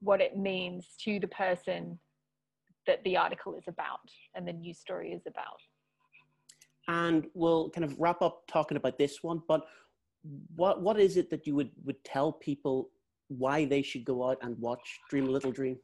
what 0.00 0.20
it 0.20 0.36
means 0.36 0.86
to 1.04 1.18
the 1.18 1.28
person 1.28 1.98
that 2.86 3.02
the 3.04 3.16
article 3.16 3.54
is 3.54 3.64
about 3.66 4.00
and 4.34 4.46
the 4.46 4.52
news 4.52 4.78
story 4.78 5.12
is 5.12 5.22
about. 5.26 5.60
And 6.88 7.26
we'll 7.34 7.70
kind 7.70 7.84
of 7.84 7.98
wrap 7.98 8.22
up 8.22 8.46
talking 8.46 8.76
about 8.76 8.96
this 8.98 9.22
one, 9.22 9.42
but 9.48 9.66
what 10.54 10.82
what 10.82 10.98
is 10.98 11.16
it 11.16 11.30
that 11.30 11.46
you 11.46 11.54
would, 11.54 11.70
would 11.84 12.02
tell 12.04 12.32
people 12.32 12.90
why 13.28 13.64
they 13.64 13.82
should 13.82 14.04
go 14.04 14.28
out 14.28 14.38
and 14.42 14.58
watch 14.58 15.00
Dream 15.10 15.26
a 15.26 15.30
Little 15.30 15.52
Dream? 15.52 15.78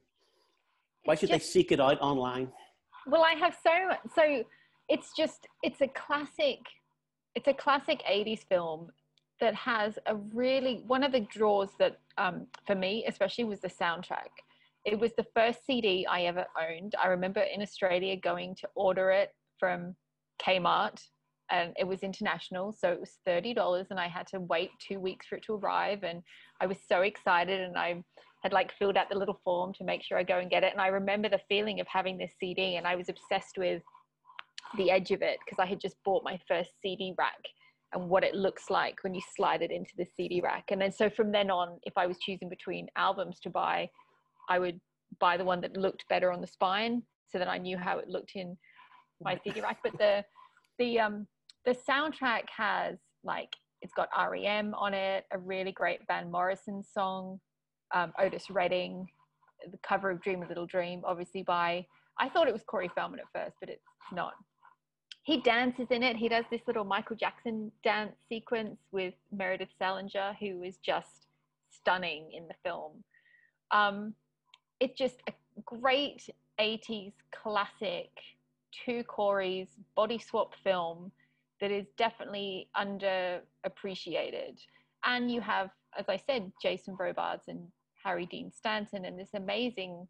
Why 1.05 1.17
should 1.17 1.31
just, 1.31 1.41
they 1.41 1.45
seek 1.45 1.73
it 1.73 1.81
out 1.81 2.01
online? 2.01 2.49
Well, 3.07 3.25
I 3.25 3.33
have 3.33 3.57
so 3.63 3.97
so 4.15 4.45
it's 4.89 5.13
just 5.17 5.49
it's 5.63 5.81
a 5.81 5.89
classic 5.89 6.61
it's 7.35 7.49
a 7.49 7.55
classic 7.55 8.03
80s 8.09 8.45
film 8.45 8.91
that 9.41 9.55
has 9.55 9.99
a 10.07 10.15
really 10.15 10.85
one 10.87 11.03
of 11.03 11.13
the 11.13 11.21
draws 11.21 11.71
that 11.79 11.99
um, 12.19 12.47
for 12.67 12.75
me 12.75 13.05
especially 13.09 13.45
was 13.45 13.61
the 13.61 13.69
soundtrack. 13.69 14.31
It 14.85 14.99
was 14.99 15.13
the 15.17 15.27
first 15.35 15.65
cd 15.67 16.07
i 16.07 16.23
ever 16.23 16.47
owned. 16.61 16.95
I 17.03 17.09
remember 17.09 17.41
in 17.41 17.63
australia 17.63 18.17
going 18.17 18.55
to 18.57 18.69
order 18.75 19.11
it 19.11 19.31
from 19.59 19.95
kmart 20.45 21.01
and 21.53 21.75
it 21.79 21.87
was 21.87 22.03
international 22.03 22.73
so 22.73 22.91
it 22.91 22.99
was 22.99 23.19
$30 23.27 23.87
and 23.91 24.01
i 24.01 24.09
had 24.09 24.27
to 24.29 24.41
wait 24.41 24.71
two 24.81 24.99
weeks 24.99 25.27
for 25.27 25.37
it 25.37 25.45
to 25.45 25.55
arrive 25.55 26.03
and 26.03 26.23
i 26.61 26.67
was 26.67 26.79
so 26.89 27.03
excited 27.03 27.61
and 27.61 27.77
i 27.77 28.03
had 28.43 28.53
like 28.53 28.73
filled 28.79 28.97
out 28.97 29.09
the 29.09 29.19
little 29.19 29.39
form 29.45 29.73
to 29.75 29.85
make 29.85 30.03
sure 30.03 30.19
i 30.19 30.23
go 30.23 30.39
and 30.39 30.51
get 30.51 30.65
it 30.65 30.73
and 30.73 30.81
i 30.81 30.89
remember 30.89 31.29
the 31.29 31.41
feeling 31.49 31.79
of 31.79 31.87
having 31.87 32.19
this 32.19 32.33
cd 32.41 32.77
and 32.77 32.87
i 32.87 32.97
was 32.97 33.09
obsessed 33.09 33.57
with 33.59 33.83
the 34.77 34.91
edge 34.91 35.11
of 35.11 35.23
it 35.23 35.39
because 35.45 35.63
i 35.63 35.67
had 35.67 35.81
just 35.81 35.97
bought 36.05 36.25
my 36.25 36.39
first 36.49 36.71
cd 36.83 37.15
rack 37.19 37.43
and 37.93 38.09
what 38.09 38.25
it 38.25 38.35
looks 38.35 38.71
like 38.71 38.99
when 39.03 39.15
you 39.15 39.21
slide 39.37 39.63
it 39.63 39.71
into 39.71 39.93
the 39.97 40.07
cd 40.17 40.41
rack 40.41 40.65
and 40.71 40.81
then 40.81 40.93
so 40.93 41.11
from 41.11 41.31
then 41.31 41.51
on 41.51 41.79
if 41.85 41.93
i 41.97 42.07
was 42.07 42.19
choosing 42.19 42.49
between 42.49 42.87
albums 42.97 43.39
to 43.41 43.51
buy 43.51 43.89
i 44.49 44.59
would 44.59 44.81
buy 45.21 45.37
the 45.37 45.45
one 45.45 45.61
that 45.61 45.77
looked 45.77 46.05
better 46.09 46.33
on 46.33 46.41
the 46.41 46.47
spine 46.47 47.03
so 47.29 47.39
that 47.39 47.49
i 47.49 47.59
knew 47.59 47.77
how 47.77 47.99
it 47.99 48.09
looked 48.09 48.33
in 48.35 48.57
my 49.21 49.39
cd 49.45 49.61
rack 49.61 49.79
but 49.83 49.97
the 49.99 50.25
the 50.79 50.99
um 50.99 51.27
the 51.65 51.77
soundtrack 51.89 52.45
has 52.57 52.99
like 53.25 53.51
it's 53.83 53.93
got 53.95 54.09
REM 54.17 54.75
on 54.75 54.95
it, 54.95 55.27
a 55.33 55.39
really 55.39 55.73
great 55.73 56.01
Van 56.07 56.31
Morrison 56.31 56.83
song, 56.83 57.41
um, 57.93 58.13
Otis 58.19 58.49
Redding, 58.49 59.07
the 59.71 59.79
cover 59.87 60.11
of 60.11 60.23
Dream 60.23 60.43
a 60.43 60.49
Little 60.49 60.67
Dream, 60.67 61.03
obviously 61.05 61.43
by 61.43 61.85
I 62.19 62.29
thought 62.29 62.47
it 62.47 62.53
was 62.53 62.63
Corey 62.63 62.91
Feldman 62.95 63.21
at 63.21 63.27
first, 63.33 63.57
but 63.59 63.69
it's 63.69 63.83
not. 64.13 64.35
He 65.25 65.41
dances 65.41 65.87
in 65.91 66.03
it. 66.03 66.17
He 66.17 66.29
does 66.29 66.45
this 66.51 66.63
little 66.67 66.85
Michael 66.85 67.17
Jackson 67.17 67.71
dance 67.85 68.17
sequence 68.29 68.79
with 68.91 69.15
Meredith 69.31 69.69
Salinger, 69.79 70.37
who 70.41 70.63
is 70.63 70.79
just 70.79 71.27
stunning 71.71 72.33
in 72.33 72.49
the 72.49 72.55
film. 72.65 73.05
Um, 73.71 74.15
it's 74.81 74.99
just 74.99 75.23
a 75.29 75.33
great 75.65 76.29
80s 76.61 77.13
classic, 77.31 78.11
two 78.85 79.05
Coreys 79.05 79.69
body 79.95 80.19
swap 80.19 80.55
film 80.65 81.13
that 81.61 81.71
is 81.71 81.87
definitely 81.97 82.69
underappreciated. 82.77 84.59
And 85.05 85.31
you 85.31 85.41
have, 85.41 85.71
as 85.97 86.07
I 86.09 86.17
said, 86.17 86.51
Jason 86.61 86.97
Robards 86.99 87.45
and 87.47 87.69
Harry 88.03 88.27
Dean 88.27 88.51
Stanton 88.51 89.05
and 89.05 89.17
this 89.17 89.31
amazing 89.35 90.09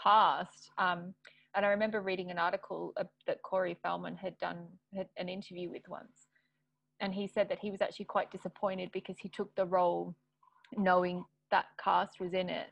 cast. 0.00 0.70
Um, 0.76 1.14
and 1.54 1.66
I 1.66 1.70
remember 1.70 2.00
reading 2.00 2.30
an 2.30 2.38
article 2.38 2.94
that 3.26 3.42
Corey 3.42 3.76
Feldman 3.82 4.16
had 4.16 4.38
done 4.38 4.66
had 4.94 5.08
an 5.16 5.28
interview 5.28 5.70
with 5.70 5.82
once. 5.88 6.28
And 7.00 7.14
he 7.14 7.26
said 7.26 7.48
that 7.48 7.58
he 7.58 7.70
was 7.70 7.80
actually 7.80 8.04
quite 8.04 8.30
disappointed 8.30 8.90
because 8.92 9.16
he 9.18 9.28
took 9.28 9.54
the 9.54 9.64
role 9.64 10.14
knowing 10.76 11.24
that 11.50 11.66
cast 11.82 12.20
was 12.20 12.34
in 12.34 12.48
it, 12.48 12.68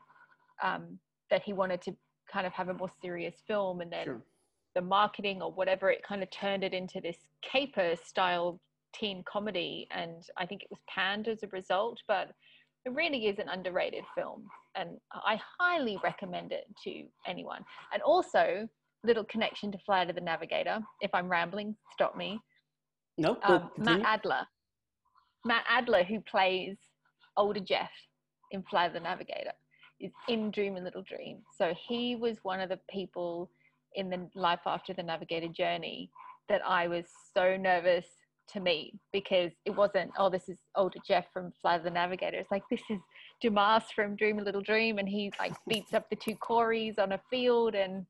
um, 0.63 0.99
that 1.29 1.41
he 1.43 1.51
wanted 1.51 1.81
to 1.81 1.95
kind 2.31 2.45
of 2.45 2.53
have 2.53 2.69
a 2.69 2.73
more 2.73 2.91
serious 3.01 3.35
film. 3.47 3.81
And 3.81 3.91
then 3.91 4.05
sure 4.05 4.21
the 4.75 4.81
marketing 4.81 5.41
or 5.41 5.51
whatever, 5.51 5.89
it 5.89 6.03
kind 6.03 6.23
of 6.23 6.29
turned 6.31 6.63
it 6.63 6.73
into 6.73 7.01
this 7.01 7.17
caper 7.41 7.95
style 8.03 8.59
teen 8.93 9.23
comedy. 9.23 9.87
And 9.91 10.23
I 10.37 10.45
think 10.45 10.63
it 10.63 10.69
was 10.69 10.79
panned 10.87 11.27
as 11.27 11.43
a 11.43 11.47
result, 11.47 11.99
but 12.07 12.31
it 12.85 12.93
really 12.93 13.27
is 13.27 13.39
an 13.39 13.49
underrated 13.49 14.03
film. 14.15 14.45
And 14.75 14.97
I 15.13 15.39
highly 15.59 15.97
recommend 16.03 16.51
it 16.51 16.65
to 16.83 17.03
anyone. 17.27 17.63
And 17.93 18.01
also, 18.01 18.67
little 19.03 19.23
connection 19.25 19.71
to 19.71 19.77
Flight 19.85 20.09
of 20.09 20.15
the 20.15 20.21
Navigator. 20.21 20.79
If 21.01 21.11
I'm 21.13 21.29
rambling, 21.29 21.75
stop 21.91 22.15
me. 22.15 22.39
No, 23.17 23.37
um, 23.43 23.69
Matt 23.77 24.01
Adler. 24.05 24.47
Matt 25.45 25.63
Adler, 25.69 26.03
who 26.03 26.21
plays 26.21 26.77
older 27.37 27.59
Jeff 27.59 27.91
in 28.51 28.63
Flight 28.69 28.87
of 28.87 28.93
the 28.93 28.99
Navigator, 28.99 29.51
is 29.99 30.11
in 30.27 30.51
Dream 30.51 30.77
a 30.77 30.81
Little 30.81 31.03
Dream. 31.03 31.39
So 31.57 31.73
he 31.87 32.15
was 32.15 32.37
one 32.43 32.61
of 32.61 32.69
the 32.69 32.79
people 32.89 33.49
in 33.95 34.09
the 34.09 34.29
life 34.35 34.61
after 34.65 34.93
the 34.93 35.03
navigator 35.03 35.47
journey 35.47 36.09
that 36.47 36.61
I 36.65 36.87
was 36.87 37.05
so 37.33 37.57
nervous 37.57 38.05
to 38.53 38.59
meet 38.59 38.93
because 39.11 39.51
it 39.65 39.75
wasn't, 39.75 40.11
oh, 40.17 40.29
this 40.29 40.49
is 40.49 40.57
older 40.75 40.99
Jeff 41.07 41.25
from 41.31 41.51
Fly 41.61 41.77
the 41.77 41.89
Navigator. 41.89 42.37
It's 42.37 42.51
like, 42.51 42.63
this 42.69 42.81
is 42.89 42.99
Dumas 43.41 43.83
from 43.95 44.15
Dream 44.15 44.39
a 44.39 44.43
Little 44.43 44.61
Dream. 44.61 44.97
And 44.97 45.07
he 45.07 45.31
like 45.39 45.53
beats 45.67 45.93
up 45.93 46.09
the 46.09 46.15
two 46.15 46.35
Coreys 46.35 46.97
on 46.97 47.11
a 47.11 47.21
field. 47.29 47.75
And 47.75 48.05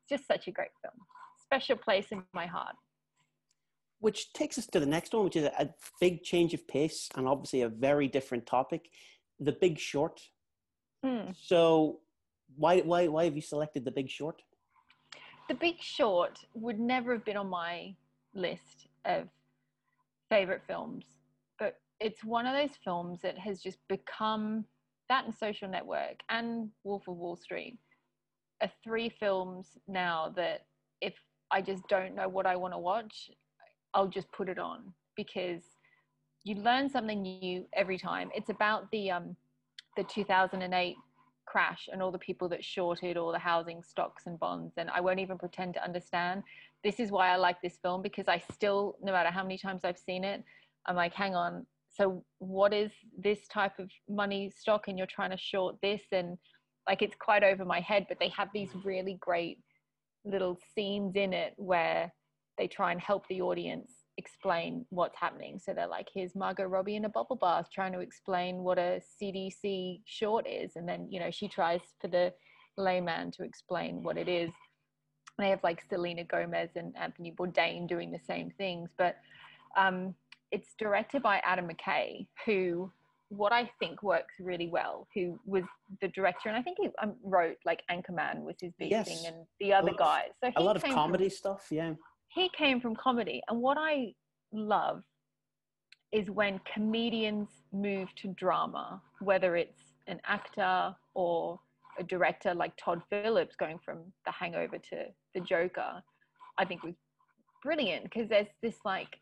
it's 0.00 0.08
just 0.08 0.26
such 0.26 0.48
a 0.48 0.50
great 0.50 0.70
film. 0.82 0.94
Special 1.42 1.76
place 1.76 2.06
in 2.10 2.22
my 2.32 2.46
heart. 2.46 2.74
Which 4.00 4.32
takes 4.32 4.58
us 4.58 4.66
to 4.66 4.80
the 4.80 4.86
next 4.86 5.14
one, 5.14 5.24
which 5.24 5.36
is 5.36 5.44
a 5.44 5.70
big 6.00 6.22
change 6.22 6.52
of 6.52 6.66
pace 6.68 7.08
and 7.16 7.26
obviously 7.26 7.62
a 7.62 7.68
very 7.68 8.08
different 8.08 8.46
topic 8.46 8.90
The 9.40 9.52
Big 9.52 9.78
Short. 9.78 10.20
Mm. 11.04 11.34
So, 11.40 12.00
why, 12.56 12.80
why, 12.80 13.08
why 13.08 13.24
have 13.24 13.34
you 13.34 13.42
selected 13.42 13.84
The 13.84 13.90
Big 13.90 14.10
Short? 14.10 14.42
The 15.48 15.54
Big 15.54 15.80
Short 15.80 16.38
would 16.54 16.78
never 16.78 17.12
have 17.12 17.24
been 17.24 17.36
on 17.36 17.48
my 17.48 17.94
list 18.34 18.88
of 19.04 19.28
favorite 20.34 20.62
films, 20.66 21.04
but 21.60 21.76
it's 22.00 22.24
one 22.24 22.44
of 22.44 22.56
those 22.56 22.76
films 22.82 23.20
that 23.22 23.38
has 23.38 23.62
just 23.62 23.78
become 23.88 24.64
that 25.08 25.24
and 25.26 25.34
Social 25.34 25.68
Network 25.68 26.22
and 26.28 26.70
Wolf 26.82 27.04
of 27.06 27.16
Wall 27.16 27.36
Street 27.36 27.78
are 28.60 28.70
three 28.82 29.08
films 29.20 29.78
now 29.86 30.32
that 30.34 30.62
if 31.00 31.14
I 31.52 31.60
just 31.60 31.86
don't 31.88 32.16
know 32.16 32.28
what 32.28 32.46
I 32.46 32.56
want 32.56 32.74
to 32.74 32.78
watch, 32.78 33.30
I'll 33.92 34.08
just 34.08 34.30
put 34.32 34.48
it 34.48 34.58
on 34.58 34.92
because 35.16 35.62
you 36.42 36.56
learn 36.56 36.88
something 36.88 37.22
new 37.22 37.64
every 37.72 37.98
time. 37.98 38.30
It's 38.34 38.50
about 38.50 38.90
the 38.90 39.12
um, 39.12 39.36
the 39.96 40.02
2008 40.02 40.96
crash 41.46 41.88
and 41.92 42.02
all 42.02 42.10
the 42.10 42.18
people 42.18 42.48
that 42.48 42.64
shorted 42.64 43.16
all 43.16 43.32
the 43.32 43.38
housing 43.38 43.82
stocks 43.82 44.24
and 44.26 44.38
bonds 44.38 44.74
and 44.76 44.90
i 44.90 45.00
won't 45.00 45.20
even 45.20 45.38
pretend 45.38 45.74
to 45.74 45.84
understand. 45.84 46.42
This 46.82 47.00
is 47.00 47.10
why 47.10 47.30
i 47.30 47.36
like 47.36 47.60
this 47.62 47.78
film 47.82 48.02
because 48.02 48.28
i 48.28 48.42
still 48.52 48.96
no 49.02 49.12
matter 49.12 49.30
how 49.30 49.42
many 49.42 49.56
times 49.56 49.84
i've 49.84 49.98
seen 49.98 50.24
it 50.24 50.42
i'm 50.86 50.96
like 50.96 51.14
hang 51.14 51.34
on 51.34 51.66
so 51.96 52.24
what 52.38 52.74
is 52.74 52.90
this 53.16 53.46
type 53.48 53.78
of 53.78 53.90
money 54.08 54.50
stock 54.50 54.88
and 54.88 54.98
you're 54.98 55.06
trying 55.06 55.30
to 55.30 55.36
short 55.36 55.76
this? 55.80 56.02
And 56.10 56.36
like 56.88 57.02
it's 57.02 57.16
quite 57.18 57.44
over 57.44 57.64
my 57.64 57.80
head 57.80 58.06
but 58.08 58.18
they 58.18 58.28
have 58.28 58.48
these 58.52 58.70
really 58.84 59.16
great 59.20 59.58
little 60.24 60.58
scenes 60.74 61.14
in 61.16 61.32
it 61.32 61.54
where 61.56 62.12
they 62.58 62.66
try 62.66 62.92
and 62.92 63.00
help 63.00 63.26
the 63.28 63.40
audience 63.40 63.90
explain 64.16 64.86
what's 64.90 65.18
happening. 65.18 65.58
So 65.58 65.74
they're 65.74 65.86
like, 65.86 66.08
here's 66.12 66.34
Margot 66.34 66.64
Robbie 66.64 66.96
in 66.96 67.04
a 67.04 67.08
bubble 67.08 67.36
bath 67.36 67.68
trying 67.72 67.92
to 67.92 68.00
explain 68.00 68.58
what 68.58 68.78
a 68.78 69.00
CDO 69.22 70.00
short 70.04 70.46
is. 70.48 70.72
And 70.76 70.88
then, 70.88 71.08
you 71.10 71.20
know, 71.20 71.30
she 71.30 71.48
tries 71.48 71.80
for 72.00 72.08
the 72.08 72.32
layman 72.76 73.30
to 73.32 73.42
explain 73.42 74.02
what 74.02 74.16
it 74.16 74.28
is. 74.28 74.50
They 75.38 75.50
have 75.50 75.62
like 75.64 75.82
Selena 75.88 76.24
Gomez 76.24 76.70
and 76.76 76.94
Anthony 76.96 77.32
Bourdain 77.32 77.88
doing 77.88 78.12
the 78.12 78.20
same 78.24 78.50
things. 78.56 78.90
But 78.96 79.16
um, 79.76 80.14
it's 80.52 80.74
directed 80.78 81.22
by 81.22 81.40
Adam 81.44 81.68
McKay, 81.68 82.26
who 82.46 82.92
what 83.30 83.52
I 83.52 83.68
think 83.80 84.02
works 84.02 84.34
really 84.38 84.68
well, 84.68 85.08
who 85.12 85.40
was 85.44 85.64
the 86.00 86.08
director, 86.08 86.48
and 86.48 86.56
I 86.56 86.62
think 86.62 86.76
he 86.80 86.88
um, 87.02 87.14
wrote 87.24 87.56
like 87.64 87.82
Anchorman 87.90 88.42
was 88.42 88.54
his 88.60 88.72
big 88.78 88.92
yes. 88.92 89.08
thing, 89.08 89.26
and 89.26 89.46
the 89.58 89.72
other 89.72 89.92
guys. 89.98 90.28
So 90.42 90.52
a 90.54 90.62
lot 90.62 90.76
of 90.76 90.84
comedy 90.84 91.24
from, 91.24 91.36
stuff, 91.36 91.66
yeah 91.72 91.94
he 92.34 92.50
came 92.56 92.80
from 92.80 92.96
comedy. 92.96 93.40
And 93.48 93.62
what 93.62 93.78
I 93.78 94.12
love 94.52 95.04
is 96.12 96.30
when 96.30 96.60
comedians 96.72 97.48
move 97.72 98.08
to 98.16 98.28
drama, 98.28 99.00
whether 99.20 99.56
it's 99.56 99.80
an 100.06 100.20
actor 100.26 100.94
or 101.14 101.60
a 101.98 102.02
director 102.02 102.54
like 102.54 102.72
Todd 102.76 103.02
Phillips 103.08 103.56
going 103.56 103.78
from 103.84 103.98
The 104.26 104.32
Hangover 104.32 104.78
to 104.78 105.06
The 105.34 105.40
Joker, 105.40 106.02
I 106.58 106.64
think 106.64 106.82
was 106.82 106.94
brilliant 107.62 108.04
because 108.04 108.28
there's 108.28 108.48
this 108.62 108.76
like 108.84 109.16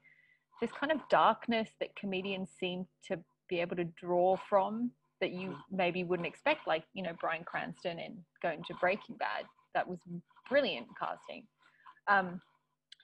this 0.61 0.71
kind 0.73 0.93
of 0.93 0.99
darkness 1.11 1.69
that 1.81 1.95
comedians 1.97 2.51
seem 2.59 2.87
to 3.09 3.19
be 3.49 3.61
able 3.61 3.77
to 3.77 3.85
draw 3.85 4.37
from 4.49 4.91
that 5.21 5.33
you 5.33 5.57
maybe 5.71 6.03
wouldn't 6.05 6.27
expect, 6.27 6.67
like 6.67 6.85
you 6.95 7.03
know 7.03 7.13
Bryan 7.21 7.45
Cranston 7.45 7.99
and 7.99 8.17
going 8.43 8.63
to 8.65 8.75
Breaking 8.81 9.17
Bad. 9.17 9.45
That 9.75 9.87
was 9.87 9.99
brilliant 10.49 10.87
casting. 10.99 11.45
Um, 12.09 12.41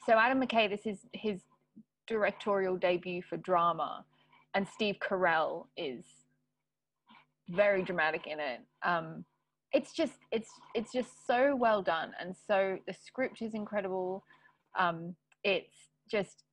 so 0.07 0.19
Adam 0.19 0.41
McKay, 0.41 0.69
this 0.69 0.87
is 0.87 0.99
his 1.13 1.41
directorial 2.07 2.77
debut 2.77 3.23
for 3.23 3.37
drama, 3.37 4.05
and 4.55 4.67
Steve 4.67 4.97
Carell 5.01 5.67
is 5.77 6.05
very 7.51 7.83
dramatic 7.83 8.27
in 8.27 8.41
it. 8.41 8.61
Um, 8.83 9.25
it's 9.73 9.93
just 9.93 10.15
it's 10.33 10.49
it's 10.75 10.93
just 10.93 11.27
so 11.27 11.55
well 11.55 11.83
done 11.83 12.13
and 12.19 12.35
so 12.47 12.79
the 12.87 12.95
script 13.05 13.43
is 13.43 13.53
incredible 13.53 14.25
um 14.79 15.15
it's 15.45 15.77
just 16.11 16.45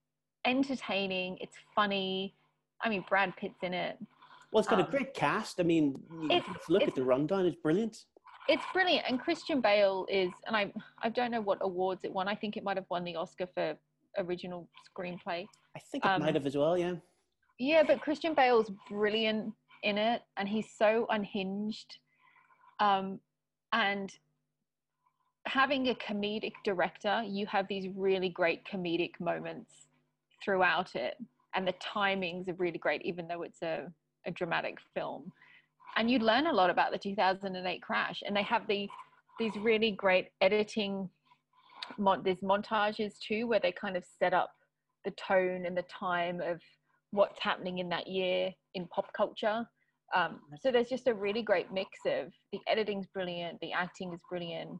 entertaining 0.46 1.38
it's 1.40 1.56
funny 1.74 2.36
i 2.84 2.90
mean 2.90 3.06
brad 3.08 3.34
pitt's 3.38 3.64
in 3.64 3.74
it 3.74 3.98
Well, 4.52 4.60
it's 4.60 4.68
got 4.68 4.82
Um, 4.82 4.88
a 4.88 4.92
great 4.92 5.14
cast. 5.14 5.62
I 5.62 5.64
mean, 5.64 5.96
you 6.30 6.42
look 6.68 6.84
at 6.84 6.94
the 6.94 7.06
rundown; 7.06 7.46
it's 7.46 7.56
brilliant. 7.56 8.04
It's 8.48 8.64
brilliant 8.74 9.06
and 9.08 9.20
christian 9.20 9.60
bale 9.62 10.06
is 10.10 10.30
and 10.48 10.56
i 10.56 10.72
i 11.02 11.10
don't 11.10 11.32
know 11.32 11.42
what 11.42 11.58
awards 11.62 12.04
it 12.04 12.12
won 12.14 12.28
i 12.28 12.36
think 12.36 12.58
it 12.58 12.64
might 12.64 12.78
have 12.78 12.86
won 12.90 13.04
the 13.04 13.16
oscar 13.16 13.48
for 13.54 13.76
original 14.18 14.68
screenplay 14.90 15.46
I 15.76 15.80
think 15.80 16.06
it 16.06 16.08
Um, 16.08 16.22
might 16.22 16.36
have 16.36 16.46
as 16.46 16.56
well. 16.56 16.78
Yeah. 16.78 16.96
Yeah, 17.60 17.84
but 17.84 18.02
Christian 18.02 18.34
Bale's 18.34 18.72
brilliant 18.90 19.54
in 19.84 19.98
it, 19.98 20.22
and 20.38 20.48
he's 20.48 20.70
so 20.78 21.06
unhinged. 21.10 21.98
Um, 22.80 23.20
and 23.74 24.14
having 25.46 25.90
a 25.90 25.96
comedic 25.96 26.54
director, 26.64 27.24
you 27.26 27.46
have 27.48 27.68
these 27.68 27.88
really 27.96 28.30
great 28.30 28.64
comedic 28.66 29.20
moments 29.20 29.88
throughout 30.44 30.96
it, 30.96 31.16
and 31.54 31.68
the 31.68 31.74
timings 31.74 32.48
are 32.48 32.54
really 32.56 32.78
great, 32.78 33.02
even 33.04 33.28
though 33.28 33.44
it's 33.44 33.62
a, 33.62 33.92
a 34.26 34.32
dramatic 34.32 34.78
film. 34.94 35.32
And 35.98 36.12
you 36.12 36.20
learn 36.20 36.48
a 36.48 36.54
lot 36.54 36.70
about 36.70 36.92
the 36.92 36.98
2008 36.98 37.82
crash, 37.82 38.22
and 38.26 38.36
they 38.36 38.44
have 38.44 38.68
the 38.68 38.88
these 39.40 39.56
really 39.58 39.92
great 39.92 40.28
editing. 40.42 41.10
Mon- 41.98 42.24
there's 42.24 42.40
montages 42.40 43.14
too, 43.20 43.48
where 43.48 43.60
they 43.60 43.72
kind 43.72 43.98
of 43.98 44.04
set 44.20 44.34
up 44.34 44.50
the 45.04 45.12
tone 45.12 45.66
and 45.66 45.78
the 45.78 45.84
time 45.84 46.42
of 46.42 46.60
what's 47.12 47.40
happening 47.42 47.80
in 47.80 47.90
that 47.90 48.08
year 48.08 48.52
in 48.74 48.88
pop 48.88 49.12
culture. 49.16 49.66
Um, 50.16 50.40
so 50.62 50.72
there's 50.72 50.90
just 50.90 51.08
a 51.08 51.14
really 51.14 51.42
great 51.42 51.72
mix 51.72 51.90
of 52.06 52.32
the 52.52 52.60
editing's 52.68 53.08
brilliant, 53.14 53.60
the 53.62 53.72
acting 53.72 54.14
is 54.14 54.20
brilliant. 54.30 54.72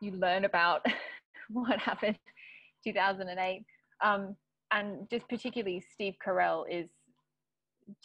You 0.00 0.12
learn 0.12 0.44
about 0.44 0.84
what 1.50 1.78
happened 1.78 2.18
2008, 2.84 3.64
um, 4.04 4.36
and 4.72 5.08
just 5.10 5.28
particularly 5.28 5.82
Steve 5.94 6.14
Carell 6.24 6.64
is. 6.70 6.88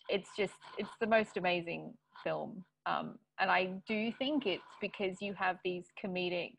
It's 0.10 0.30
just 0.36 0.54
it's 0.80 0.90
the 1.00 1.06
most 1.06 1.38
amazing 1.38 1.94
film, 2.24 2.63
um, 2.86 3.17
and 3.39 3.50
I 3.51 3.74
do 3.88 4.12
think 4.17 4.45
it's 4.45 4.63
because 4.81 5.17
you 5.22 5.34
have 5.34 5.57
these 5.63 5.86
comedic 6.03 6.53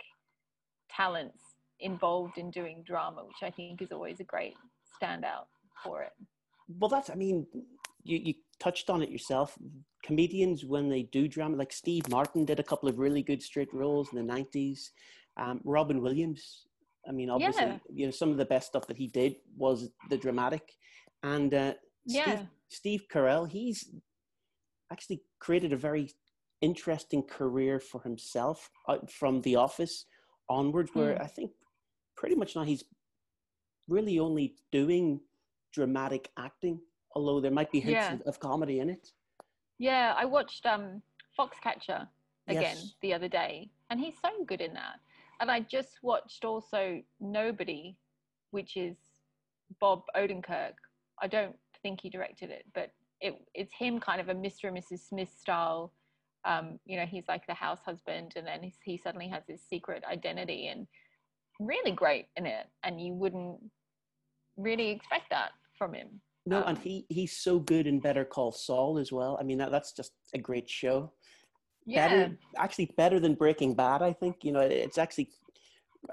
talents 0.91 1.39
involved 1.81 2.39
in 2.39 2.51
doing 2.51 2.83
drama, 2.87 3.25
which 3.25 3.43
I 3.43 3.51
think 3.51 3.83
is 3.83 3.93
always 3.93 4.21
a 4.21 4.25
great 4.25 4.55
standout 5.03 5.47
for 5.83 6.03
it. 6.03 6.13
Well, 6.79 6.89
that's. 6.89 7.11
I 7.11 7.15
mean, 7.15 7.47
you 8.03 8.19
you 8.25 8.35
touched 8.59 8.91
on 8.91 9.03
it 9.03 9.11
yourself. 9.11 9.57
Comedians 10.05 10.65
when 10.65 10.89
they 10.89 11.03
do 11.05 11.29
drama, 11.29 11.57
like 11.57 11.73
Steve 11.73 12.09
Martin 12.09 12.45
did 12.45 12.61
a 12.61 12.63
couple 12.63 12.89
of 12.89 12.99
really 12.99 13.23
good 13.23 13.43
straight 13.43 13.73
roles 13.73 14.11
in 14.13 14.17
the 14.19 14.25
nineties. 14.25 14.93
Um, 15.37 15.61
Robin 15.65 16.01
Williams. 16.01 16.67
I 17.09 17.13
mean, 17.13 17.31
obviously, 17.31 17.67
Yeah. 17.67 17.79
you 17.93 18.07
know, 18.07 18.11
some 18.11 18.31
of 18.31 18.37
the 18.37 18.45
best 18.45 18.67
stuff 18.67 18.87
that 18.89 18.97
he 18.97 19.07
did 19.07 19.37
was 19.57 19.91
the 20.11 20.17
dramatic, 20.19 20.73
and 21.23 21.55
uh, 21.55 21.75
Yeah. 22.05 22.25
Steve, 22.25 22.47
Steve 22.69 23.03
Carell, 23.13 23.49
he's 23.49 23.89
actually 24.93 25.23
created 25.39 25.73
a 25.73 25.77
very 25.77 26.11
interesting 26.61 27.23
career 27.23 27.79
for 27.81 28.01
himself 28.03 28.71
uh, 28.89 28.99
from 29.09 29.41
The 29.43 29.57
Office 29.57 30.07
onwards, 30.49 30.91
where 30.95 31.15
Mm. 31.17 31.23
I 31.23 31.27
think 31.27 31.53
pretty 32.17 32.35
much 32.35 32.57
now 32.57 32.63
he's 32.63 32.85
really 33.89 34.19
only 34.19 34.57
doing 34.73 35.21
dramatic 35.73 36.31
acting, 36.39 36.81
although 37.15 37.41
there 37.41 37.51
might 37.51 37.71
be 37.71 37.81
hints 37.81 38.07
Yeah. 38.07 38.15
of, 38.15 38.23
of 38.23 38.41
comedy 38.41 38.81
in 38.81 38.89
it. 38.91 39.13
Yeah, 39.79 40.15
I 40.17 40.25
watched 40.25 40.65
um, 40.67 41.03
Foxcatcher 41.39 42.09
again 42.49 42.63
Yes. 42.77 42.95
the 43.03 43.13
other 43.13 43.29
day, 43.29 43.71
and 43.91 44.01
he's 44.01 44.19
so 44.21 44.45
good 44.45 44.61
in 44.61 44.73
that. 44.75 45.01
And 45.41 45.51
I 45.51 45.61
just 45.61 45.99
watched 46.03 46.45
also 46.45 47.03
Nobody, 47.21 47.99
which 48.53 48.77
is 48.77 48.97
Bob 49.81 50.05
Odenkirk. 50.17 50.73
I 51.21 51.27
don't 51.27 51.57
think 51.83 52.01
he 52.01 52.09
directed 52.09 52.51
it, 52.51 52.65
but 52.75 52.91
it, 53.21 53.35
it's 53.55 53.73
him 53.79 53.99
kind 54.01 54.21
of 54.21 54.29
a 54.29 54.35
Mr. 54.35 54.65
and 54.65 54.77
Mrs. 54.77 55.01
Smith 55.09 55.31
style. 55.39 55.93
Um, 56.45 56.79
you 56.85 56.97
know, 56.97 57.07
he's 57.07 57.25
like 57.29 57.47
the 57.47 57.55
house 57.55 57.81
husband, 57.85 58.33
and 58.37 58.47
then 58.47 58.71
he 58.85 58.97
suddenly 58.97 59.29
has 59.29 59.43
his 59.49 59.63
secret 59.69 60.05
identity, 60.11 60.69
and 60.69 60.87
really 61.59 61.91
great 61.91 62.27
in 62.37 62.47
it. 62.47 62.67
And 62.85 63.01
you 63.01 63.15
wouldn't 63.15 63.59
really 64.57 64.91
expect 64.91 65.31
that 65.31 65.51
from 65.77 65.95
him. 65.95 66.21
No, 66.47 66.63
and 66.63 66.77
Um, 66.79 66.83
he, 66.85 67.05
he's 67.09 67.37
so 67.37 67.59
good 67.59 67.87
in 67.89 67.99
Better 67.99 68.25
Call 68.25 68.53
Saul 68.53 68.99
as 68.99 69.11
well. 69.11 69.37
I 69.41 69.43
mean, 69.43 69.59
that, 69.59 69.73
that's 69.73 69.93
just 69.93 70.13
a 70.35 70.39
great 70.39 70.69
show. 70.71 71.13
Yeah, 71.89 72.09
better 72.09 72.39
actually 72.59 72.93
better 72.97 73.21
than 73.21 73.35
breaking 73.35 73.75
bad 73.77 74.03
i 74.03 74.13
think 74.13 74.43
you 74.43 74.51
know 74.51 74.59
it- 74.59 74.73
it's 74.73 74.99
actually 74.99 75.31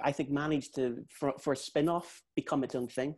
i 0.04 0.12
think 0.12 0.30
managed 0.30 0.76
to 0.76 1.04
for, 1.10 1.34
for 1.40 1.54
a 1.54 1.56
spin-off 1.58 2.22
become 2.36 2.64
its 2.64 2.76
own 2.76 2.88
thing 2.88 3.16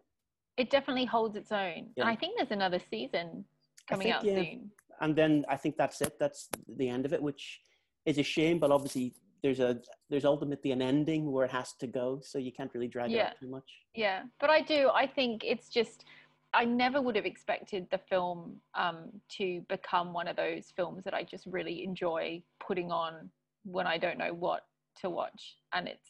it 0.55 0.69
definitely 0.69 1.03
holds 1.03 1.35
its 1.35 1.51
own. 1.51 1.89
Yeah. 1.97 2.03
And 2.03 2.09
I 2.09 2.15
think 2.15 2.37
there's 2.37 2.51
another 2.51 2.79
season 2.79 3.43
coming 3.89 4.05
think, 4.07 4.15
out 4.15 4.23
yeah. 4.23 4.35
soon. 4.35 4.71
and 5.01 5.15
then 5.15 5.45
i 5.49 5.55
think 5.55 5.75
that's 5.77 6.01
it 6.01 6.13
that's 6.19 6.49
the 6.77 6.87
end 6.87 7.05
of 7.05 7.13
it 7.13 7.21
which 7.21 7.61
is 8.05 8.17
a 8.17 8.23
shame 8.23 8.59
but 8.59 8.71
obviously 8.71 9.13
there's 9.45 9.59
a 9.59 9.77
there's 10.09 10.25
ultimately 10.25 10.71
an 10.71 10.81
ending 10.81 11.31
where 11.31 11.45
it 11.45 11.51
has 11.51 11.73
to 11.73 11.85
go 11.85 12.19
so 12.23 12.39
you 12.39 12.51
can't 12.51 12.71
really 12.73 12.87
drag 12.87 13.11
it 13.11 13.19
out 13.19 13.33
too 13.39 13.47
much 13.47 13.69
Yeah, 13.93 14.23
but 14.39 14.49
I 14.49 14.61
do. 14.61 14.89
I 14.93 15.05
think 15.07 15.43
it's 15.43 15.69
just. 15.69 16.05
I 16.53 16.63
never 16.63 17.01
would 17.01 17.17
have 17.17 17.25
expected 17.25 17.85
the 17.91 17.97
film 17.97 18.55
um, 18.75 19.09
to 19.37 19.61
become 19.67 20.13
one 20.13 20.29
of 20.29 20.37
those 20.37 20.71
films 20.73 21.03
that 21.03 21.13
I 21.13 21.21
just 21.23 21.45
really 21.47 21.83
enjoy 21.83 22.41
putting 22.65 22.91
on 22.91 23.29
when 23.65 23.85
I 23.85 23.97
don't 23.97 24.17
know 24.17 24.33
what 24.33 24.61
to 25.01 25.09
watch. 25.09 25.57
And 25.73 25.87
it's 25.87 26.09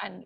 and 0.00 0.24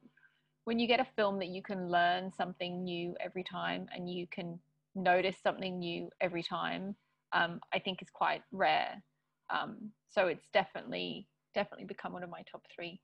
when 0.64 0.78
you 0.78 0.86
get 0.86 1.00
a 1.00 1.06
film 1.16 1.38
that 1.40 1.48
you 1.48 1.60
can 1.60 1.90
learn 1.90 2.32
something 2.32 2.84
new 2.84 3.16
every 3.20 3.42
time 3.42 3.88
and 3.94 4.08
you 4.08 4.26
can 4.30 4.58
notice 4.94 5.36
something 5.42 5.78
new 5.78 6.08
every 6.20 6.42
time, 6.42 6.94
um, 7.32 7.60
I 7.72 7.78
think 7.78 8.02
is 8.02 8.10
quite 8.12 8.42
rare. 8.52 9.02
Um, 9.50 9.90
so 10.08 10.26
it's 10.28 10.48
definitely 10.52 11.28
definitely 11.54 11.84
become 11.84 12.12
one 12.14 12.22
of 12.22 12.30
my 12.30 12.42
top 12.50 12.62
three. 12.74 13.00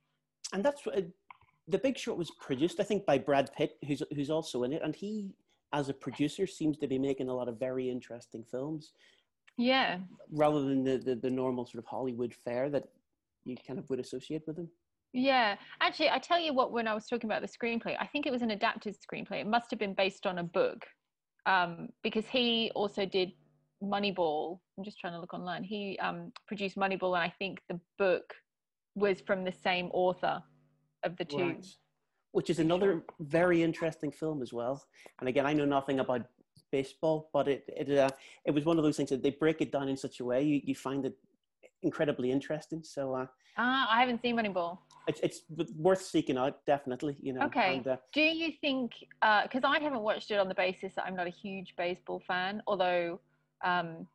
and 0.55 0.65
that's 0.65 0.87
what 0.87 1.05
the 1.69 1.79
big 1.79 1.99
short 1.99 2.17
was 2.17 2.31
produced 2.41 2.81
i 2.81 2.83
think 2.83 3.05
by 3.05 3.19
brad 3.19 3.51
pitt 3.55 3.77
who's 3.87 4.03
who's 4.15 4.31
also 4.31 4.63
in 4.63 4.73
it 4.73 4.81
and 4.83 4.97
he 4.97 5.35
as 5.75 5.91
a 5.91 5.95
producer 5.95 6.47
seems 6.47 6.79
to 6.79 6.87
be 6.89 6.99
making 6.99 7.29
a 7.29 7.35
lot 7.35 7.47
of 7.47 7.59
very 7.59 7.91
interesting 7.91 8.43
films 8.43 8.93
Yeah, 9.59 9.99
rather 10.33 10.63
than 10.63 10.83
the, 10.83 10.97
the, 10.97 11.15
the 11.15 11.31
normal 11.31 11.67
sort 11.67 11.85
of 11.85 11.87
hollywood 11.87 12.35
fare 12.35 12.71
that 12.71 12.85
you 13.45 13.55
kind 13.67 13.79
of 13.79 13.89
would 13.91 14.01
associate 14.01 14.43
with 14.47 14.57
him 14.57 14.69
Yeah, 15.13 15.57
actually, 15.81 16.11
I 16.11 16.19
tell 16.19 16.39
you 16.39 16.53
what. 16.55 16.73
When 16.73 16.87
I 16.87 16.95
was 16.95 17.07
talking 17.07 17.29
about 17.31 17.43
the 17.43 17.49
screenplay, 17.49 17.97
I 17.99 18.07
think 18.07 18.27
it 18.27 18.33
was 18.33 18.43
an 18.43 18.51
adapted 18.51 18.95
screenplay. 18.97 19.41
It 19.41 19.47
must 19.47 19.71
have 19.71 19.79
been 19.79 19.95
based 19.95 20.27
on 20.27 20.39
a 20.39 20.43
book, 20.45 20.87
um, 21.49 21.89
because 22.03 22.27
he 22.27 22.71
also 22.75 23.07
did 23.07 23.33
Moneyball. 23.83 24.61
I'm 24.77 24.85
just 24.85 25.01
trying 25.01 25.15
to 25.15 25.21
look 25.21 25.35
online. 25.35 25.65
He 25.65 25.99
um, 25.99 26.33
produced 26.47 26.77
Moneyball, 26.77 27.15
and 27.15 27.25
I 27.25 27.33
think 27.39 27.61
the 27.69 27.81
book 27.99 28.35
was 28.95 29.21
from 29.21 29.45
the 29.45 29.53
same 29.53 29.87
author 29.93 30.43
of 31.05 31.17
the 31.17 31.25
two. 31.25 31.39
Right. 31.39 31.67
Which 32.33 32.51
is 32.51 32.59
another 32.59 33.03
very 33.21 33.63
interesting 33.63 34.13
film 34.13 34.43
as 34.43 34.53
well. 34.53 34.85
And 35.21 35.29
again, 35.29 35.47
I 35.47 35.55
know 35.55 35.65
nothing 35.65 36.01
about 36.01 36.23
baseball, 36.71 37.31
but 37.33 37.49
it 37.49 37.65
it 37.69 37.99
uh, 37.99 38.11
it 38.45 38.51
was 38.51 38.65
one 38.67 38.77
of 38.77 38.85
those 38.85 38.99
things 38.99 39.09
that 39.09 39.23
they 39.23 39.31
break 39.31 39.63
it 39.63 39.73
down 39.73 39.89
in 39.89 39.97
such 39.97 40.21
a 40.21 40.25
way 40.25 40.43
you, 40.43 40.61
you 40.63 40.75
find 40.75 41.07
it 41.07 41.17
incredibly 41.83 42.31
interesting. 42.31 42.83
So 42.85 43.15
uh, 43.15 43.27
Ah, 43.61 43.89
I 43.91 44.01
haven't 44.01 44.23
seen 44.23 44.37
Moneyball. 44.37 44.79
It's 45.09 45.21
it's 45.21 45.43
worth 45.77 46.03
seeking 46.03 46.37
out, 46.39 46.65
definitely. 46.67 47.17
You 47.21 47.33
know. 47.33 47.47
Okay. 47.47 47.77
And, 47.79 47.87
uh, 47.89 47.97
Do 48.13 48.21
you 48.21 48.53
think? 48.61 48.93
Because 49.43 49.65
I 49.65 49.79
haven't 49.81 50.03
watched 50.03 50.31
it 50.31 50.39
on 50.39 50.49
the 50.49 50.55
basis 50.55 50.95
that 50.95 51.05
I'm 51.07 51.17
not 51.17 51.27
a 51.27 51.31
huge 51.31 51.75
baseball 51.77 52.23
fan, 52.27 52.63
although 52.67 53.21
um, 53.65 54.07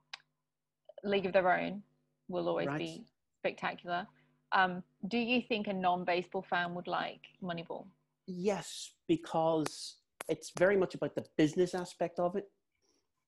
League 1.04 1.26
of 1.26 1.34
Their 1.34 1.52
Own 1.52 1.84
will 2.30 2.48
always 2.48 2.68
Right. 2.68 2.80
be 2.80 3.06
spectacular. 3.40 4.08
Um, 4.54 4.84
do 5.08 5.18
you 5.18 5.42
think 5.42 5.68
a 5.68 5.74
non-baseball 5.74 6.46
fan 6.50 6.76
would 6.76 6.88
like 6.88 7.22
Moneyball? 7.42 7.86
yes, 8.26 8.94
because 9.10 9.98
it's 10.30 10.52
very 10.58 10.78
much 10.78 10.96
about 10.96 11.14
the 11.14 11.26
business 11.38 11.76
aspect 11.76 12.20
of 12.20 12.38
it 12.38 12.50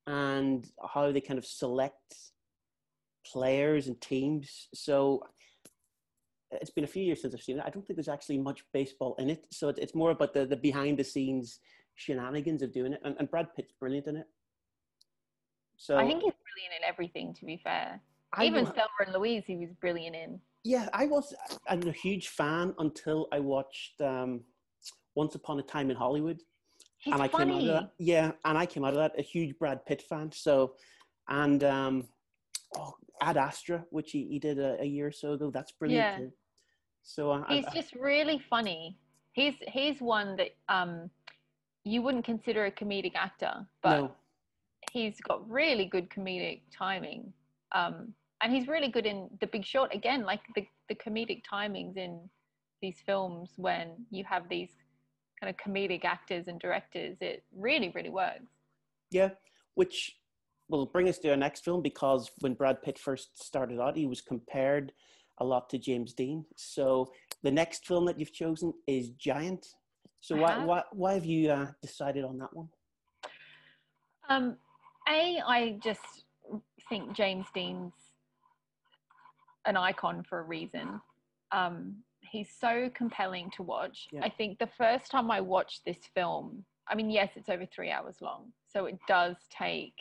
and 0.08 0.72
how 0.94 1.12
they 1.12 1.20
kind 1.20 1.38
of 1.38 1.46
select 1.46 2.16
players 3.26 3.88
and 3.88 4.00
teams. 4.00 4.70
So 4.74 5.22
it's 6.62 6.70
been 6.72 6.84
a 6.84 6.88
few 6.88 7.04
years 7.04 7.22
since 7.22 7.34
I've 7.34 7.42
seen 7.42 7.58
it. 7.60 7.64
I 7.66 7.70
don't 7.70 7.86
think 7.86 7.98
there's 7.98 8.08
actually 8.10 8.38
much 8.40 8.64
baseball 8.74 9.16
in 9.20 9.30
it. 9.30 9.46
So 9.52 9.70
it- 9.70 9.80
it's 9.80 9.96
more 9.96 10.12
about 10.12 10.34
the, 10.34 10.46
the 10.46 10.56
behind 10.56 10.98
the 11.00 11.04
scenes 11.04 11.60
shenanigans 11.96 12.62
of 12.62 12.72
doing 12.74 12.94
it. 12.94 13.02
And, 13.06 13.16
and 13.20 13.30
Brad 13.30 13.48
Pitt's 13.56 13.72
brilliant 13.80 14.08
in 14.08 14.18
it. 14.18 14.28
So 15.78 15.98
I 15.98 16.02
think 16.08 16.24
he's 16.24 16.34
brilliant 16.34 16.74
in 16.80 16.84
everything. 16.88 17.34
To 17.36 17.46
be 17.46 17.58
fair, 17.64 18.02
I 18.34 18.46
even 18.46 18.66
Thelma 18.66 18.90
and 19.06 19.14
Louise, 19.14 19.44
he 19.46 19.58
was 19.58 19.70
brilliant 19.82 20.16
in. 20.16 20.40
yeah, 20.64 20.88
I 20.94 21.06
was 21.06 21.34
I'm 21.68 21.86
a 21.88 21.92
huge 21.92 22.30
fan 22.30 22.74
until 22.80 23.28
I 23.32 23.40
watched 23.40 24.00
um, 24.02 24.42
Once 25.16 25.36
Upon 25.36 25.60
a 25.60 25.64
Time 25.64 25.90
in 25.92 25.98
Hollywood. 25.98 26.42
He's 26.98 27.14
and 27.14 27.22
I 27.22 27.28
came 27.28 27.52
out 27.52 27.62
of 27.62 27.68
that. 27.68 27.92
Yeah, 28.00 28.32
and 28.46 28.58
I 28.58 28.66
came 28.66 28.84
out 28.86 28.94
of 28.94 29.00
that 29.00 29.20
a 29.20 29.22
huge 29.22 29.58
Brad 29.60 29.86
Pitt 29.86 30.02
fan. 30.02 30.32
So, 30.32 30.76
and 31.28 31.64
um, 31.64 32.08
oh, 32.78 32.94
Ad 33.22 33.38
Astra, 33.38 33.86
which 33.90 34.12
he, 34.12 34.28
he 34.28 34.40
did 34.40 34.58
a, 34.60 34.82
a 34.82 34.86
year 34.86 35.08
or 35.08 35.12
so 35.12 35.34
ago. 35.34 35.52
That's 35.52 35.72
brilliant 35.74 36.06
Yeah. 36.06 36.18
too. 36.18 36.32
So 37.06 37.32
uh, 37.32 37.44
He's 37.48 37.66
I, 37.66 37.70
I, 37.70 37.74
just 37.74 37.94
really 37.96 38.42
funny. 38.50 38.98
He's 39.34 39.54
he's 39.68 40.02
one 40.02 40.36
that 40.38 40.56
um 40.68 41.10
you 41.84 42.02
wouldn't 42.02 42.26
consider 42.26 42.66
a 42.66 42.72
comedic 42.72 43.14
actor, 43.16 43.66
but 43.84 44.02
no, 44.02 44.12
he's 44.92 45.22
got 45.22 45.48
really 45.50 45.86
good 45.86 46.10
comedic 46.10 46.62
timing. 46.76 47.32
Um, 47.74 48.14
and 48.42 48.54
he's 48.54 48.68
really 48.68 48.90
good 48.90 49.06
in 49.06 49.30
The 49.40 49.48
Big 49.48 49.64
Short 49.64 49.94
again, 49.94 50.24
like 50.24 50.42
the, 50.56 50.66
the 50.90 50.96
comedic 50.96 51.44
timings 51.52 51.96
in 51.96 52.20
these 52.82 52.98
films 53.06 53.52
when 53.58 53.90
you 54.10 54.24
have 54.24 54.50
these 54.50 54.70
kind 55.40 55.50
of 55.50 55.58
comedic 55.58 56.06
actors 56.06 56.48
and 56.48 56.60
directors, 56.60 57.18
it 57.22 57.44
really, 57.56 57.92
really 57.96 58.10
works. 58.10 58.46
yeah, 59.12 59.30
which 59.76 60.18
will 60.70 60.86
bring 60.86 61.08
us 61.08 61.20
to 61.20 61.30
our 61.30 61.38
next 61.38 61.64
film 61.64 61.82
because 61.82 62.32
when 62.40 62.54
Brad 62.54 62.82
Pitt 62.82 62.98
first 62.98 63.44
started 63.44 63.80
out, 63.80 63.96
he 63.96 64.08
was 64.08 64.22
compared 64.22 64.92
a 65.40 65.46
lot 65.46 65.70
to 65.70 65.78
James 65.78 66.14
Dean. 66.14 66.46
So 66.56 67.12
the 67.44 67.52
next 67.52 67.86
film 67.86 68.06
that 68.06 68.20
you've 68.20 68.34
chosen 68.34 68.74
is 68.88 69.10
Giant. 69.10 69.68
So 70.22 70.36
why 70.36 70.54
have. 70.54 70.64
why 70.66 70.84
why 70.92 71.14
have 71.14 71.26
you 71.26 71.52
uh, 71.52 71.68
decided 71.82 72.24
on 72.24 72.38
that 72.40 72.54
one? 72.54 72.70
Um, 74.30 74.58
a, 75.08 75.40
I 75.46 75.78
just 75.84 76.26
think 76.90 77.14
James 77.14 77.46
Dean's 77.54 77.94
an 79.66 79.78
icon 79.78 80.24
for 80.28 80.40
a 80.40 80.44
reason. 80.44 81.02
Um, 81.52 81.98
he's 82.22 82.50
so 82.60 82.90
compelling 82.96 83.52
to 83.52 83.64
watch. 83.64 84.08
Yeah. 84.12 84.22
I 84.24 84.30
think 84.30 84.60
the 84.60 84.70
first 84.78 85.12
time 85.12 85.30
I 85.30 85.42
watched 85.42 85.86
this 85.86 86.00
film, 86.14 86.66
I 86.88 86.96
mean, 86.96 87.10
yes, 87.10 87.32
it's 87.36 87.50
over 87.50 87.66
three 87.66 87.92
hours 87.92 88.18
long, 88.22 88.52
so 88.68 88.86
it 88.86 88.98
does 89.08 89.36
take 89.56 89.94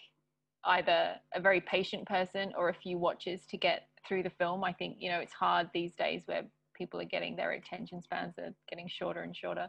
either 0.64 1.16
a 1.34 1.40
very 1.40 1.60
patient 1.60 2.06
person 2.06 2.52
or 2.56 2.70
a 2.70 2.74
few 2.74 2.98
watches 2.98 3.42
to 3.50 3.56
get 3.56 3.88
through 4.06 4.22
the 4.22 4.30
film. 4.30 4.64
I 4.64 4.72
think 4.72 4.96
you 5.00 5.10
know 5.10 5.20
it's 5.20 5.32
hard 5.32 5.70
these 5.72 5.94
days 5.94 6.22
where 6.26 6.42
people 6.76 7.00
are 7.00 7.04
getting 7.04 7.36
their 7.36 7.52
attention 7.52 8.02
spans 8.02 8.38
are 8.38 8.52
getting 8.68 8.88
shorter 8.88 9.22
and 9.22 9.36
shorter. 9.36 9.68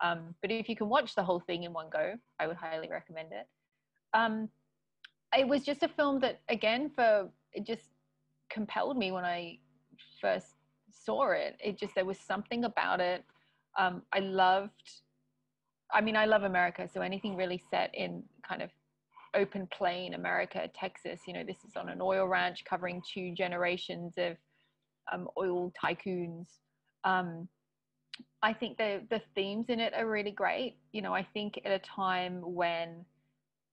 Um, 0.00 0.34
but 0.40 0.50
if 0.50 0.68
you 0.68 0.74
can 0.74 0.88
watch 0.88 1.14
the 1.14 1.22
whole 1.22 1.40
thing 1.40 1.62
in 1.62 1.72
one 1.72 1.86
go, 1.92 2.14
I 2.40 2.46
would 2.48 2.56
highly 2.56 2.88
recommend 2.90 3.28
it 3.32 3.46
um, 4.14 4.48
it 5.36 5.46
was 5.46 5.62
just 5.64 5.82
a 5.82 5.88
film 5.88 6.20
that 6.20 6.40
again 6.48 6.90
for 6.94 7.28
it 7.52 7.66
just 7.66 7.90
compelled 8.50 8.96
me 8.96 9.12
when 9.12 9.24
i 9.24 9.58
first 10.20 10.54
saw 10.90 11.30
it 11.30 11.56
it 11.62 11.78
just 11.78 11.94
there 11.94 12.04
was 12.04 12.18
something 12.18 12.64
about 12.64 13.00
it 13.00 13.24
um, 13.78 14.02
i 14.12 14.18
loved 14.18 15.00
i 15.92 16.00
mean 16.00 16.16
i 16.16 16.26
love 16.26 16.42
america 16.42 16.86
so 16.92 17.00
anything 17.00 17.34
really 17.34 17.62
set 17.70 17.90
in 17.94 18.22
kind 18.46 18.60
of 18.60 18.70
open 19.34 19.66
plain 19.72 20.14
america 20.14 20.68
texas 20.74 21.20
you 21.26 21.32
know 21.32 21.42
this 21.44 21.64
is 21.64 21.76
on 21.76 21.88
an 21.88 22.00
oil 22.00 22.26
ranch 22.26 22.64
covering 22.68 23.02
two 23.12 23.32
generations 23.34 24.14
of 24.18 24.36
um, 25.12 25.28
oil 25.38 25.72
tycoons. 25.82 26.46
Um, 27.04 27.48
i 28.42 28.52
think 28.52 28.78
the 28.78 29.02
the 29.10 29.20
themes 29.34 29.66
in 29.68 29.80
it 29.80 29.94
are 29.94 30.08
really 30.08 30.30
great. 30.30 30.76
You 30.92 31.02
know 31.02 31.14
i 31.14 31.26
think 31.32 31.60
at 31.64 31.72
a 31.72 31.78
time 31.78 32.40
when 32.42 33.04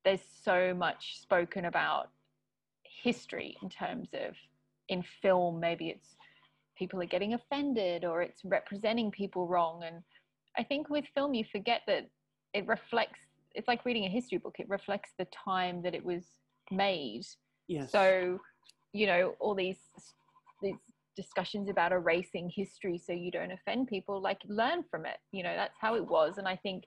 there's 0.05 0.21
so 0.43 0.73
much 0.73 1.19
spoken 1.21 1.65
about 1.65 2.09
history 2.83 3.55
in 3.61 3.69
terms 3.69 4.09
of 4.13 4.33
in 4.87 5.03
film 5.21 5.59
maybe 5.59 5.89
it's 5.89 6.15
people 6.77 7.01
are 7.01 7.05
getting 7.05 7.33
offended 7.33 8.05
or 8.05 8.21
it's 8.21 8.43
representing 8.45 9.11
people 9.11 9.47
wrong. 9.47 9.83
And 9.83 9.97
i 10.57 10.63
think 10.63 10.89
with 10.89 11.05
film 11.13 11.33
you 11.33 11.45
forget 11.51 11.81
that 11.87 12.09
it 12.53 12.65
reflects 12.67 13.19
it's 13.55 13.67
like 13.67 13.85
reading 13.85 14.05
a 14.05 14.09
history 14.09 14.37
book 14.37 14.55
it 14.59 14.69
reflects 14.69 15.11
the 15.17 15.25
time 15.25 15.81
that 15.81 15.93
it 15.93 16.03
was 16.03 16.23
made. 16.71 17.25
Yes. 17.67 17.91
so 17.91 18.39
you 18.93 19.05
know 19.05 19.35
all 19.39 19.53
these 19.53 19.77
these 20.61 20.75
discussions 21.15 21.69
about 21.69 21.91
erasing 21.91 22.49
history 22.49 22.97
so 22.97 23.11
you 23.13 23.29
don't 23.29 23.51
offend 23.51 23.87
people 23.87 24.21
like 24.21 24.41
learn 24.47 24.83
from 24.89 25.05
it. 25.05 25.17
You 25.31 25.43
know 25.43 25.55
that's 25.55 25.77
how 25.79 25.95
it 25.95 26.05
was. 26.05 26.37
And 26.37 26.47
i 26.47 26.55
think 26.55 26.85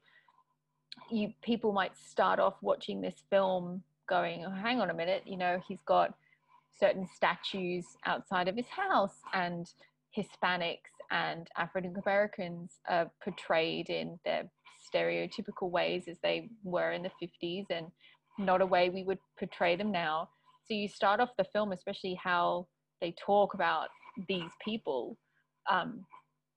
you 1.10 1.32
people 1.42 1.72
might 1.72 1.96
start 1.96 2.38
off 2.38 2.54
watching 2.62 3.00
this 3.00 3.24
film 3.30 3.82
going 4.08 4.44
oh, 4.46 4.50
hang 4.50 4.80
on 4.80 4.90
a 4.90 4.94
minute 4.94 5.22
you 5.26 5.36
know 5.36 5.60
he's 5.66 5.80
got 5.86 6.14
certain 6.78 7.06
statues 7.14 7.84
outside 8.06 8.48
of 8.48 8.56
his 8.56 8.66
house 8.66 9.20
and 9.32 9.72
hispanics 10.16 10.92
and 11.10 11.48
african 11.56 11.94
americans 12.04 12.78
are 12.88 13.10
portrayed 13.22 13.88
in 13.88 14.18
their 14.24 14.44
stereotypical 14.92 15.70
ways 15.70 16.04
as 16.08 16.18
they 16.22 16.48
were 16.64 16.92
in 16.92 17.02
the 17.02 17.10
50s 17.22 17.66
and 17.70 17.86
not 18.38 18.60
a 18.60 18.66
way 18.66 18.90
we 18.90 19.04
would 19.04 19.18
portray 19.38 19.76
them 19.76 19.92
now. 19.92 20.28
So 20.66 20.74
you 20.74 20.88
start 20.88 21.20
off 21.20 21.30
the 21.36 21.44
film 21.52 21.72
especially 21.72 22.18
how 22.22 22.66
they 23.02 23.14
talk 23.24 23.52
about 23.54 23.88
these 24.28 24.50
people 24.64 25.18
um, 25.70 26.04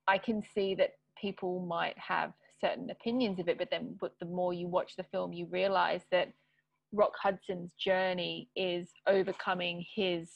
i 0.08 0.18
can 0.18 0.42
see 0.54 0.76
that 0.76 0.92
people 1.20 1.66
might 1.66 1.98
have 1.98 2.32
certain 2.62 2.90
opinions 2.90 3.40
of 3.40 3.50
it 3.50 3.58
but 3.58 3.70
then 3.72 3.96
but 4.00 4.14
the 4.20 4.26
more 4.26 4.54
you 4.54 4.68
watch 4.68 4.96
the 4.98 5.04
film 5.12 5.34
you 5.34 5.48
realize 5.52 6.02
that 6.12 6.32
rock 6.94 7.12
hudson's 7.22 7.74
journey 7.74 8.50
is 8.56 8.90
overcoming 9.08 9.84
his 9.96 10.30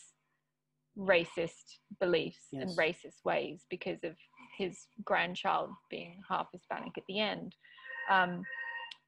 racist 0.98 1.78
beliefs 2.02 2.48
and 2.52 2.70
racist 2.78 3.24
ways 3.24 3.66
because 3.70 4.00
of 4.04 4.14
his 4.58 4.88
grandchild 5.06 5.70
being 5.90 6.20
half 6.30 6.48
hispanic 6.52 6.92
at 6.98 7.04
the 7.08 7.20
end 7.20 7.56
um, 8.10 8.44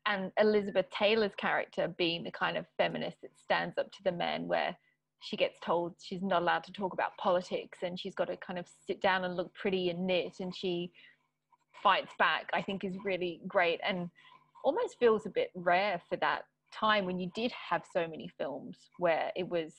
and 0.07 0.31
elizabeth 0.39 0.85
taylor's 0.97 1.35
character 1.37 1.93
being 1.97 2.23
the 2.23 2.31
kind 2.31 2.57
of 2.57 2.65
feminist 2.77 3.17
that 3.21 3.31
stands 3.37 3.77
up 3.77 3.91
to 3.91 4.03
the 4.03 4.11
men 4.11 4.47
where 4.47 4.75
she 5.21 5.37
gets 5.37 5.59
told 5.63 5.93
she's 6.01 6.23
not 6.23 6.41
allowed 6.41 6.63
to 6.63 6.71
talk 6.71 6.93
about 6.93 7.15
politics 7.17 7.79
and 7.83 7.99
she's 7.99 8.15
got 8.15 8.27
to 8.27 8.37
kind 8.37 8.57
of 8.57 8.65
sit 8.87 9.01
down 9.01 9.23
and 9.23 9.35
look 9.35 9.53
pretty 9.53 9.89
and 9.89 10.05
knit 10.05 10.33
and 10.39 10.55
she 10.55 10.91
fights 11.83 12.13
back 12.17 12.49
i 12.53 12.61
think 12.61 12.83
is 12.83 12.95
really 13.03 13.41
great 13.47 13.79
and 13.87 14.09
almost 14.63 14.97
feels 14.99 15.25
a 15.25 15.29
bit 15.29 15.51
rare 15.55 16.01
for 16.09 16.15
that 16.17 16.43
time 16.73 17.05
when 17.05 17.19
you 17.19 17.29
did 17.35 17.51
have 17.51 17.83
so 17.91 18.07
many 18.07 18.29
films 18.37 18.77
where 18.97 19.31
it 19.35 19.47
was 19.47 19.73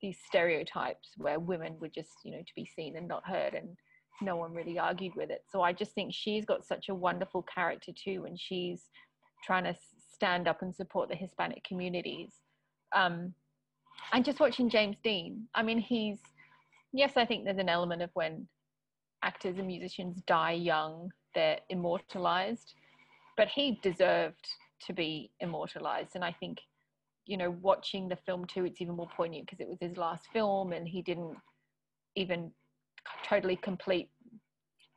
these 0.00 0.18
stereotypes 0.26 1.10
where 1.16 1.38
women 1.38 1.76
were 1.80 1.88
just 1.88 2.10
you 2.24 2.32
know 2.32 2.38
to 2.38 2.52
be 2.56 2.68
seen 2.76 2.96
and 2.96 3.06
not 3.06 3.26
heard 3.26 3.54
and 3.54 3.76
no 4.20 4.36
one 4.36 4.52
really 4.54 4.78
argued 4.78 5.14
with 5.14 5.30
it. 5.30 5.44
So 5.50 5.62
i 5.62 5.72
just 5.72 5.92
think 5.92 6.12
she's 6.14 6.44
got 6.44 6.64
such 6.64 6.88
a 6.88 6.94
wonderful 6.94 7.42
character 7.42 7.92
too 7.92 8.24
and 8.26 8.38
she's 8.38 8.90
trying 9.44 9.64
to 9.64 9.74
stand 10.12 10.46
up 10.46 10.62
and 10.62 10.74
support 10.74 11.08
the 11.08 11.16
hispanic 11.16 11.64
communities. 11.64 12.32
Um, 12.94 13.34
and 14.12 14.24
just 14.24 14.40
watching 14.40 14.68
james 14.68 14.96
dean 15.02 15.46
i 15.54 15.62
mean 15.62 15.78
he's 15.78 16.18
yes 16.92 17.12
i 17.16 17.24
think 17.24 17.44
there's 17.44 17.58
an 17.58 17.68
element 17.68 18.02
of 18.02 18.10
when 18.14 18.46
actors 19.22 19.56
and 19.58 19.66
musicians 19.66 20.20
die 20.26 20.52
young 20.52 21.10
they're 21.34 21.58
immortalized 21.70 22.74
but 23.36 23.48
he 23.48 23.78
deserved 23.82 24.46
to 24.86 24.92
be 24.92 25.30
immortalized. 25.40 26.14
And 26.14 26.24
i 26.24 26.34
think 26.38 26.58
you 27.26 27.36
know 27.36 27.50
watching 27.62 28.08
the 28.08 28.18
film 28.26 28.44
too 28.46 28.64
it's 28.64 28.80
even 28.80 28.96
more 28.96 29.08
poignant 29.16 29.46
because 29.46 29.60
it 29.60 29.68
was 29.68 29.78
his 29.80 29.96
last 29.96 30.26
film 30.32 30.72
and 30.72 30.88
he 30.88 31.02
didn't 31.02 31.36
even 32.16 32.50
totally 33.24 33.56
complete 33.56 34.10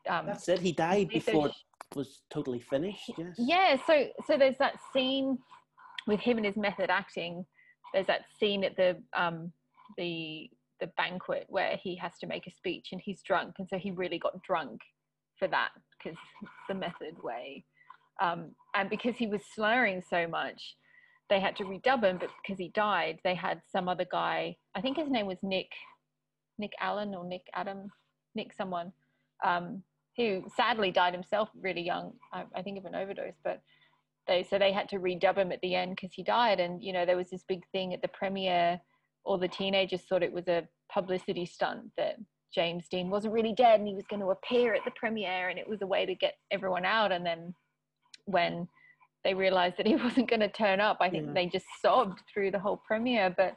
um 0.10 0.28
That's 0.28 0.48
it. 0.50 0.60
He 0.60 0.72
died 0.72 1.10
before 1.10 1.48
it 1.48 1.54
was 1.96 2.22
totally 2.30 2.60
finished. 2.60 3.12
Yes. 3.18 3.36
yeah 3.38 3.78
so 3.88 4.08
so 4.28 4.38
there's 4.38 4.58
that 4.58 4.76
scene 4.94 5.38
with 6.08 6.20
him 6.20 6.38
and 6.38 6.46
his 6.46 6.58
method 6.58 6.90
acting 6.90 7.46
there's 7.94 8.08
that 8.08 8.26
scene 8.40 8.64
at 8.64 8.76
the 8.76 9.02
um 9.18 9.52
the 9.98 10.50
the 10.82 10.88
banquet 10.98 11.46
where 11.48 11.78
he 11.82 11.96
has 11.96 12.12
to 12.20 12.28
make 12.28 12.48
a 12.48 12.52
speech 12.52 12.90
and 12.92 13.02
he's 13.04 13.22
drunk 13.22 13.56
and 13.60 13.68
so 13.70 13.78
he 13.78 13.92
really 13.92 14.20
got 14.20 14.42
drunk 14.44 14.82
for 15.40 15.48
that 15.48 15.70
because 15.98 16.18
it's 16.42 16.52
the 16.68 16.76
method 16.76 17.16
way 17.24 17.64
um 18.22 18.52
and 18.76 18.90
because 18.90 19.16
he 19.16 19.28
was 19.28 19.42
slurring 19.54 20.02
so 20.10 20.28
much 20.28 20.76
they 21.30 21.40
had 21.40 21.56
to 21.56 21.64
redub 21.64 22.04
him 22.04 22.18
but 22.18 22.30
because 22.44 22.60
he 22.60 22.70
died 22.70 23.20
they 23.24 23.36
had 23.36 23.62
some 23.72 23.88
other 23.88 24.06
guy 24.12 24.56
i 24.76 24.82
think 24.82 24.98
his 24.98 25.10
name 25.10 25.26
was 25.26 25.38
nick 25.42 25.70
nick 26.58 26.72
allen 26.80 27.14
or 27.16 27.26
nick 27.26 27.44
adam 27.54 27.90
nick 28.36 28.54
someone 28.54 28.92
um 29.44 29.84
who 30.18 30.44
sadly 30.56 30.92
died 30.92 31.14
himself 31.14 31.50
really 31.62 31.82
young 31.82 32.14
i, 32.34 32.44
I 32.56 32.62
think 32.62 32.78
of 32.78 32.86
an 32.86 32.96
overdose 32.96 33.38
but 33.44 33.62
they 34.28 34.44
so 34.44 34.58
they 34.58 34.72
had 34.72 34.90
to 34.90 34.98
redub 34.98 35.38
him 35.38 35.52
at 35.52 35.62
the 35.62 35.76
end 35.76 35.92
because 35.96 36.14
he 36.14 36.24
died. 36.24 36.60
And 36.60 36.84
you 36.84 36.94
know 36.94 37.06
there 37.06 37.18
was 37.18 37.30
this 37.30 37.44
big 37.48 37.62
thing 37.72 37.94
at 37.94 38.02
the 38.02 38.08
premiere 38.08 38.80
all 39.24 39.38
the 39.38 39.48
teenagers 39.48 40.02
thought 40.02 40.24
it 40.24 40.34
was 40.34 40.48
a 40.48 40.68
publicity 40.92 41.46
stunt 41.48 41.82
that 41.98 42.16
james 42.54 42.88
dean 42.90 43.10
wasn't 43.10 43.34
really 43.34 43.54
dead 43.54 43.80
and 43.80 43.88
he 43.88 43.96
was 43.96 44.06
going 44.08 44.20
to 44.20 44.30
appear 44.30 44.74
at 44.76 44.82
the 44.86 44.92
premiere 44.96 45.50
and 45.50 45.58
it 45.58 45.68
was 45.68 45.82
a 45.82 45.88
way 45.88 46.06
to 46.06 46.16
get 46.16 46.34
everyone 46.52 46.86
out. 46.86 47.12
And 47.12 47.26
then 47.26 47.54
when 48.26 48.68
they 49.24 49.34
realized 49.34 49.78
that 49.78 49.88
he 49.88 49.96
wasn't 50.08 50.30
going 50.30 50.40
to 50.40 50.50
turn 50.50 50.80
up 50.80 50.98
i 51.02 51.10
think 51.10 51.28
Yeah. 51.28 51.34
they 51.34 51.48
just 51.48 51.66
sobbed 51.82 52.20
through 52.32 52.52
the 52.52 52.60
whole 52.60 52.82
premiere. 52.88 53.34
But 53.36 53.56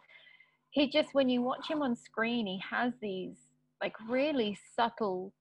he 0.71 0.89
just 0.89 1.15
when 1.15 1.29
you 1.29 1.43
watch 1.43 1.69
him 1.69 1.83
on 1.83 1.97
screen 1.97 2.47
he 2.47 2.61
has 2.71 2.93
these 3.01 3.37
like 3.81 3.95
really 4.09 4.59
subtle 4.77 5.33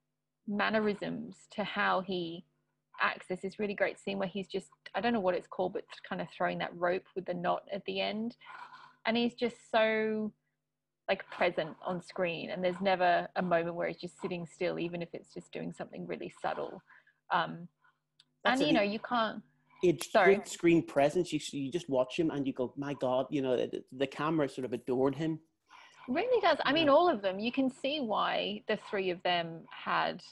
mannerisms 0.46 1.36
to 1.50 1.62
how 1.62 2.00
he 2.00 2.44
acts. 3.00 3.26
There's 3.28 3.40
this 3.40 3.58
really 3.58 3.74
great 3.74 3.98
scene 3.98 4.18
where 4.18 4.28
he's 4.28 4.48
just 4.48 4.68
i 4.94 5.00
don't 5.00 5.12
know 5.12 5.20
what 5.20 5.34
it's 5.34 5.46
called 5.46 5.74
but 5.74 5.84
kind 6.08 6.20
of 6.20 6.28
throwing 6.30 6.58
that 6.58 6.74
rope 6.74 7.04
with 7.14 7.26
the 7.26 7.34
knot 7.34 7.62
at 7.72 7.84
the 7.84 8.00
end. 8.00 8.36
And 9.06 9.16
he's 9.16 9.34
just 9.34 9.56
so 9.70 10.32
like 11.08 11.24
present 11.30 11.70
on 11.86 12.02
screen. 12.02 12.50
And 12.50 12.62
there's 12.62 12.80
never 12.82 13.28
a 13.36 13.42
moment 13.42 13.76
where 13.76 13.88
he's 13.88 13.96
just 13.96 14.20
sitting 14.20 14.46
still 14.46 14.78
even 14.78 15.00
if 15.02 15.08
it's 15.12 15.32
just 15.32 15.52
doing 15.52 15.72
something 15.72 16.06
really 16.06 16.32
subtle. 16.42 16.82
Um 17.30 17.68
and 18.44 18.60
you 18.60 18.72
know 18.72 18.82
you 18.82 18.98
can't 18.98 19.42
It's 19.82 20.10
Sorry. 20.10 20.34
great 20.34 20.48
screen 20.48 20.82
presence. 20.82 21.32
You 21.32 21.40
you 21.52 21.70
just 21.70 21.88
watch 21.88 22.18
him 22.18 22.30
and 22.30 22.46
you 22.46 22.52
go, 22.52 22.72
my 22.76 22.94
God, 22.94 23.26
you 23.30 23.42
know, 23.42 23.56
the, 23.56 23.82
the 23.92 24.06
camera 24.06 24.48
sort 24.48 24.64
of 24.64 24.72
adored 24.72 25.14
him. 25.14 25.38
really 26.08 26.40
does 26.40 26.56
i 26.64 26.72
mean 26.72 26.88
all 26.88 27.08
of 27.08 27.20
them 27.20 27.38
you 27.38 27.52
can 27.52 27.68
see 27.70 28.00
why 28.00 28.62
the 28.66 28.78
three 28.88 29.10
of 29.10 29.22
them 29.24 29.60
had 29.70 30.22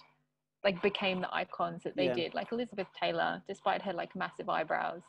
like 0.64 0.80
became 0.82 1.20
the 1.20 1.32
icons 1.34 1.82
that 1.84 1.94
they 1.96 2.06
Yeah. 2.06 2.14
did 2.14 2.34
like 2.34 2.50
elizabeth 2.50 2.86
taylor 2.98 3.42
despite 3.46 3.82
her 3.82 3.92
like 3.92 4.14
massive 4.16 4.48
eyebrows 4.48 5.02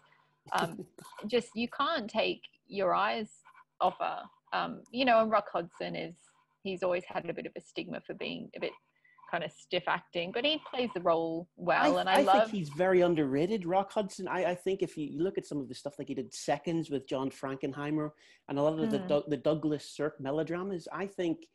um 0.51 0.77
just 1.27 1.49
you 1.55 1.69
can't 1.69 2.09
take 2.09 2.41
your 2.67 2.93
eyes 2.93 3.29
off 3.79 3.95
her 3.99 4.23
um 4.51 4.81
you 4.91 5.05
know 5.05 5.21
and 5.21 5.31
rock 5.31 5.45
hudson 5.53 5.95
is 5.95 6.15
he's 6.63 6.83
always 6.83 7.05
had 7.07 7.29
a 7.29 7.33
bit 7.33 7.45
of 7.45 7.53
a 7.55 7.61
stigma 7.61 8.01
for 8.05 8.13
being 8.15 8.49
a 8.57 8.59
bit 8.59 8.73
kind 9.29 9.43
of 9.43 9.51
stiff 9.51 9.83
acting 9.87 10.31
but 10.31 10.45
he 10.45 10.61
plays 10.69 10.89
the 10.95 11.01
role 11.01 11.47
well 11.57 11.97
I, 11.97 11.99
and 12.01 12.09
i, 12.09 12.19
I 12.19 12.21
love 12.21 12.43
think 12.43 12.55
he's 12.55 12.69
very 12.69 13.01
underrated, 13.01 13.65
Rock 13.65 13.91
Hudson. 13.91 14.27
I, 14.27 14.51
I 14.51 14.55
think 14.55 14.81
if 14.81 14.97
you, 14.97 15.09
look 15.17 15.37
at 15.37 15.45
some 15.45 15.59
of 15.59 15.67
the 15.67 15.75
stuff 15.75 15.95
like 15.99 16.07
he 16.07 16.13
did 16.13 16.33
Seconds 16.33 16.89
with 16.89 17.07
John 17.07 17.29
Frankenheimer 17.29 18.11
and 18.47 18.57
a 18.57 18.61
lot 18.61 18.79
of 18.79 18.91
the, 18.91 18.99
Hmm. 18.99 19.29
The 19.29 19.37
Douglas 19.37 19.89
Sirk 19.89 20.19
melodramas, 20.19 20.87
I 20.91 21.05
think 21.07 21.45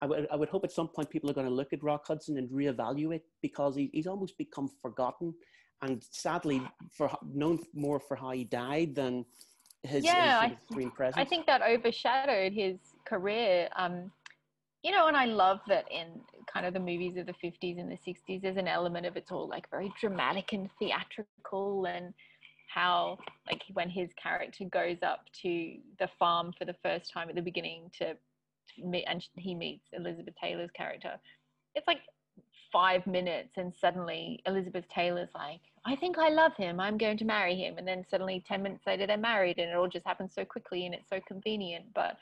I 0.00 0.06
would, 0.06 0.26
I 0.32 0.36
would 0.36 0.48
hope 0.48 0.64
at 0.64 0.72
some 0.72 0.88
point 0.88 1.10
people 1.10 1.30
are 1.30 1.34
going 1.34 1.46
to 1.46 1.52
look 1.52 1.72
at 1.72 1.82
Rock 1.82 2.06
Hudson 2.06 2.36
and 2.38 2.48
reevaluate 2.50 3.22
because 3.40 3.76
he, 3.76 3.90
he's 3.92 4.06
almost 4.06 4.36
become 4.38 4.68
forgotten 4.80 5.34
and 5.82 6.02
sadly 6.10 6.62
for 6.90 7.10
known 7.32 7.58
more 7.74 8.00
for 8.00 8.16
how 8.16 8.30
he 8.30 8.44
died 8.44 8.94
than 8.94 9.24
his, 9.82 10.04
Yeah, 10.04 10.12
his 10.12 10.32
I- 10.42 10.48
sort 10.48 10.58
screen 10.70 10.90
presence. 10.90 11.16
I 11.18 11.24
think 11.24 11.46
that 11.46 11.62
overshadowed 11.62 12.52
his 12.52 12.78
career. 13.04 13.68
Um, 13.76 14.10
you 14.82 14.90
know, 14.90 15.06
and 15.06 15.16
I 15.16 15.26
love 15.26 15.60
that 15.68 15.84
in 15.90 16.20
kind 16.52 16.66
of 16.66 16.74
the 16.74 16.80
movies 16.80 17.16
of 17.16 17.26
the 17.26 17.34
50s 17.34 17.78
and 17.78 17.90
the 17.90 17.96
60s, 17.96 18.42
there's 18.42 18.56
an 18.56 18.68
element 18.68 19.06
of 19.06 19.16
it's 19.16 19.30
all 19.30 19.48
like 19.48 19.70
very 19.70 19.92
dramatic 20.00 20.52
and 20.52 20.68
theatrical, 20.78 21.86
and 21.86 22.12
how, 22.72 23.18
like, 23.48 23.62
when 23.74 23.88
his 23.88 24.10
character 24.20 24.64
goes 24.64 24.98
up 25.02 25.20
to 25.42 25.76
the 25.98 26.08
farm 26.18 26.52
for 26.58 26.64
the 26.64 26.76
first 26.82 27.12
time 27.12 27.28
at 27.28 27.34
the 27.34 27.42
beginning 27.42 27.90
to, 27.98 28.14
to 28.14 28.84
meet, 28.84 29.04
and 29.06 29.24
he 29.36 29.54
meets 29.54 29.86
Elizabeth 29.92 30.34
Taylor's 30.40 30.70
character, 30.70 31.12
it's 31.74 31.86
like 31.86 32.00
five 32.72 33.06
minutes, 33.06 33.58
and 33.58 33.72
suddenly 33.74 34.42
Elizabeth 34.46 34.88
Taylor's 34.88 35.28
like, 35.34 35.60
I 35.84 35.94
think 35.96 36.16
I 36.18 36.30
love 36.30 36.56
him, 36.56 36.80
I'm 36.80 36.96
going 36.96 37.18
to 37.18 37.24
marry 37.24 37.54
him. 37.54 37.76
And 37.76 37.86
then 37.86 38.04
suddenly 38.08 38.42
10 38.46 38.62
minutes 38.62 38.86
later, 38.86 39.06
they're 39.06 39.16
married, 39.16 39.58
and 39.58 39.70
it 39.70 39.76
all 39.76 39.88
just 39.88 40.06
happens 40.06 40.32
so 40.34 40.44
quickly 40.44 40.86
and 40.86 40.94
it's 40.94 41.08
so 41.08 41.20
convenient. 41.26 41.84
But 41.94 42.16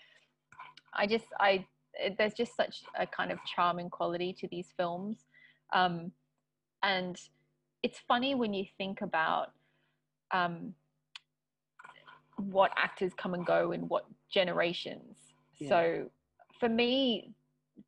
I 0.94 1.06
just, 1.06 1.26
I, 1.38 1.64
it- 2.00 2.18
there's 2.18 2.34
just 2.34 2.56
such 2.56 2.82
a 2.98 3.06
kind 3.06 3.30
of 3.30 3.38
charming 3.44 3.90
quality 3.90 4.32
to 4.34 4.48
these 4.48 4.72
films. 4.76 5.26
Um, 5.72 6.12
and 6.82 7.20
it's 7.82 7.98
funny 7.98 8.34
when 8.34 8.52
you 8.54 8.64
think 8.78 9.02
about 9.02 9.52
um, 10.32 10.74
what 12.36 12.72
actors 12.76 13.12
come 13.14 13.34
and 13.34 13.44
go 13.44 13.72
in 13.72 13.88
what 13.88 14.06
generations. 14.30 15.16
Yeah. 15.58 15.68
So 15.68 16.10
for 16.58 16.68
me, 16.68 17.34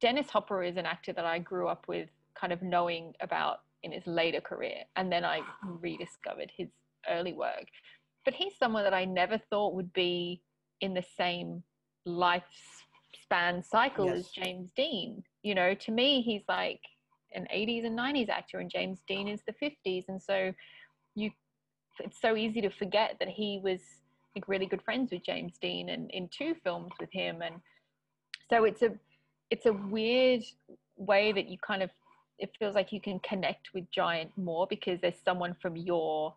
Dennis 0.01 0.31
Hopper 0.31 0.63
is 0.63 0.77
an 0.77 0.87
actor 0.87 1.13
that 1.13 1.25
I 1.25 1.39
grew 1.39 1.69
up 1.69 1.87
with, 1.89 2.09
kind 2.35 2.53
of 2.53 2.63
knowing 2.63 3.15
about 3.21 3.61
in 3.83 3.93
his 3.93 4.07
later 4.07 4.41
career, 4.41 4.85
and 4.97 5.11
then 5.11 5.25
I 5.25 5.41
rediscovered 5.65 6.51
his 6.57 6.69
early 7.09 7.33
work. 7.33 7.67
But 8.25 8.35
he's 8.35 8.57
someone 8.57 8.85
that 8.85 8.95
I 8.95 9.05
never 9.05 9.39
thought 9.51 9.75
would 9.75 9.93
be 9.93 10.41
in 10.81 10.95
the 10.95 11.05
same 11.17 11.63
lifespan 13.33 13.65
cycle 13.65 14.09
as 14.11 14.25
Yes. 14.25 14.33
James 14.33 14.71
Dean. 14.77 15.23
You 15.43 15.55
know, 15.55 15.75
to 15.75 15.91
me, 15.91 16.23
he's 16.23 16.43
like 16.49 16.81
an 17.35 17.47
80s 17.53 17.87
and 17.87 17.99
90s 17.99 18.29
actor, 18.29 18.59
and 18.59 18.71
James 18.71 19.01
Dean 19.07 19.29
is 19.29 19.41
the 19.47 19.53
50s, 19.53 20.09
and 20.09 20.23
so 20.23 20.53
you, 21.15 21.31
it's 22.01 22.21
so 22.21 22.37
easy 22.37 22.61
to 22.61 22.71
forget 22.71 23.17
that 23.19 23.29
he 23.29 23.61
was 23.63 23.81
like 24.35 24.49
really 24.49 24.67
good 24.67 24.83
friends 24.83 25.13
with 25.13 25.23
James 25.25 25.59
Dean 25.61 25.91
and 25.91 26.11
in 26.11 26.29
two 26.29 26.55
films 26.63 26.93
with 27.01 27.13
him, 27.13 27.43
and 27.43 27.57
so 28.51 28.65
it's 28.65 28.83
a 28.83 28.93
it's 29.51 29.67
a 29.67 29.73
weird 29.73 30.43
way 30.97 31.33
that 31.33 31.49
you 31.49 31.59
kind 31.59 31.83
of 31.83 31.91
it 32.39 32.51
feels 32.59 32.75
like 32.75 32.93
you 32.93 33.01
can 33.01 33.19
connect 33.21 33.73
with 33.75 33.91
Giant 33.91 34.31
more 34.37 34.67
because 34.67 35.01
there's 35.01 35.21
someone 35.25 35.55
from 35.61 35.77
your 35.77 36.35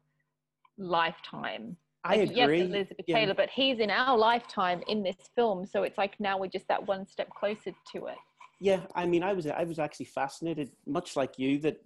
lifetime. 0.77 1.77
I 2.05 2.17
Like, 2.17 2.29
agree. 2.31 2.59
Yes, 2.59 2.69
Elizabeth 2.69 3.05
Yeah. 3.07 3.15
Taylor, 3.15 3.33
but 3.33 3.49
he's 3.49 3.79
in 3.79 3.89
our 3.89 4.17
lifetime 4.17 4.83
in 4.87 5.01
this 5.01 5.15
film, 5.35 5.65
so 5.65 5.83
it's 5.83 5.97
like 5.97 6.19
now 6.19 6.37
we're 6.37 6.47
just 6.47 6.67
that 6.67 6.85
one 6.87 7.05
step 7.07 7.29
closer 7.31 7.71
to 7.93 8.05
it. 8.05 8.17
Yeah, 8.61 8.81
I 8.93 9.05
mean, 9.05 9.23
I 9.23 9.33
was 9.33 9.47
I 9.47 9.63
was 9.63 9.79
actually 9.79 10.05
fascinated, 10.05 10.71
much 10.85 11.15
like 11.15 11.37
you, 11.37 11.57
that 11.59 11.77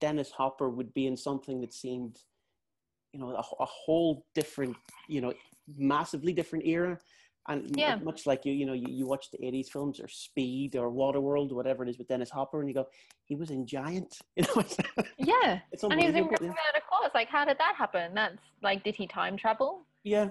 Dennis 0.00 0.30
Hopper 0.32 0.68
would 0.70 0.92
be 0.94 1.06
in 1.06 1.16
something 1.16 1.60
that 1.60 1.72
seemed, 1.72 2.18
you 3.12 3.20
know, 3.20 3.30
a, 3.30 3.62
a 3.62 3.66
whole 3.66 4.24
different, 4.34 4.76
you 5.08 5.20
know, 5.20 5.32
massively 5.76 6.32
different 6.32 6.66
era. 6.66 6.98
And 7.48 7.76
Yeah. 7.76 7.96
much 7.96 8.24
like 8.24 8.44
you, 8.44 8.52
you 8.52 8.66
know, 8.66 8.72
you, 8.72 8.86
you 8.88 9.06
watch 9.06 9.30
the 9.30 9.38
'80s 9.38 9.68
films 9.68 10.00
or 10.00 10.08
Speed 10.08 10.76
or 10.76 10.90
Waterworld, 10.90 11.52
whatever 11.52 11.82
it 11.84 11.88
is 11.90 11.98
with 11.98 12.08
Dennis 12.08 12.30
Hopper, 12.30 12.60
and 12.60 12.68
you 12.68 12.74
go, 12.74 12.86
he 13.24 13.34
was 13.34 13.50
in 13.50 13.66
Giant. 13.66 14.16
You 14.36 14.44
know, 14.44 14.60
it's, 14.62 14.76
Yeah, 15.18 15.60
it's 15.72 15.82
and 15.82 15.94
he 16.00 16.06
was 16.06 16.14
in. 16.14 16.24
Roman 16.24 16.40
of 16.76 16.86
course. 16.88 17.10
Like, 17.14 17.28
how 17.28 17.44
did 17.44 17.58
that 17.58 17.74
happen? 17.76 18.14
That's 18.14 18.38
like, 18.62 18.82
did 18.84 18.94
he 18.94 19.06
time 19.06 19.36
travel? 19.36 19.82
yeah, 20.04 20.28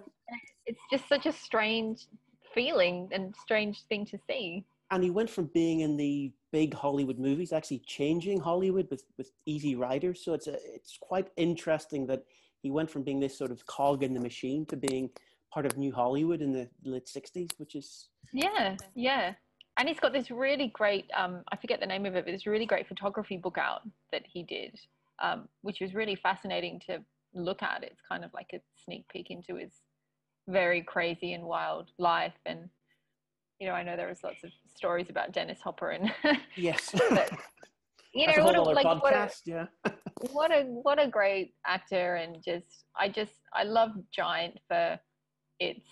It's 0.65 0.79
just 0.91 1.07
such 1.07 1.25
a 1.25 1.31
strange 1.31 2.07
feeling 2.53 3.09
and 3.13 3.33
strange 3.35 3.83
thing 3.89 4.05
to 4.07 4.17
see. 4.27 4.65
and 4.91 5.03
he 5.03 5.09
went 5.09 5.29
from 5.29 5.45
being 5.53 5.79
in 5.81 5.95
the 5.97 6.31
big 6.51 6.73
Hollywood 6.73 7.17
movies, 7.17 7.53
actually 7.53 7.79
changing 7.85 8.39
Hollywood 8.41 8.87
with 8.91 9.03
with 9.17 9.31
Easy 9.45 9.75
Rider. 9.75 10.13
So 10.13 10.33
it's 10.33 10.47
a, 10.47 10.57
it's 10.75 10.97
quite 11.01 11.29
interesting 11.37 12.07
that 12.07 12.23
he 12.61 12.69
went 12.71 12.89
from 12.91 13.03
being 13.03 13.19
this 13.21 13.37
sort 13.37 13.51
of 13.51 13.65
cog 13.65 14.03
in 14.03 14.13
the 14.13 14.19
machine 14.19 14.65
to 14.67 14.75
being 14.75 15.09
part 15.53 15.65
of 15.65 15.77
New 15.77 15.93
Hollywood 15.93 16.41
in 16.41 16.51
the 16.51 16.69
late 16.83 17.05
'60s, 17.07 17.51
which 17.57 17.75
is 17.75 18.09
Yeah, 18.33 18.75
yeah. 18.95 19.33
And 19.81 19.89
he's 19.89 19.99
got 19.99 20.13
this 20.13 20.29
really 20.29 20.67
great, 20.67 21.09
um, 21.17 21.41
I 21.51 21.55
forget 21.55 21.79
the 21.79 21.87
name 21.87 22.05
of 22.05 22.15
it, 22.15 22.23
but 22.23 22.31
this 22.31 22.45
really 22.45 22.67
great 22.67 22.87
photography 22.87 23.35
book 23.35 23.57
out 23.57 23.81
that 24.11 24.21
he 24.31 24.43
did, 24.43 24.79
um, 25.17 25.49
which 25.63 25.81
was 25.81 25.95
really 25.95 26.13
fascinating 26.13 26.79
to 26.85 26.99
look 27.33 27.63
at. 27.63 27.83
It's 27.83 27.99
kind 28.07 28.23
of 28.23 28.31
like 28.31 28.51
a 28.53 28.61
sneak 28.85 29.07
peek 29.09 29.31
into 29.31 29.55
his 29.55 29.71
very 30.47 30.83
crazy 30.83 31.33
and 31.33 31.45
wild 31.45 31.89
life. 31.97 32.35
And, 32.45 32.69
you 33.59 33.65
know, 33.65 33.73
I 33.73 33.81
know 33.81 33.97
there 33.97 34.07
was 34.07 34.23
lots 34.23 34.43
of 34.43 34.51
stories 34.77 35.09
about 35.09 35.31
Dennis 35.31 35.61
Hopper 35.63 35.89
and, 35.89 36.13
yes. 36.55 36.93
But, 37.09 37.31
you 38.13 38.27
know, 38.27 38.43
what 38.43 38.55
a, 38.55 38.61
like, 38.61 39.01
what 39.01 39.15
a, 39.15 39.31
yeah. 39.47 39.65
what 40.31 40.51
a 40.51 40.61
what 40.61 41.01
a 41.01 41.07
great 41.07 41.55
actor 41.65 42.15
and 42.15 42.43
just 42.43 42.83
i 42.95 43.07
just 43.07 43.31
i 43.55 43.63
love 43.63 43.91
giant 44.11 44.59
for 44.67 44.99
its 45.61 45.87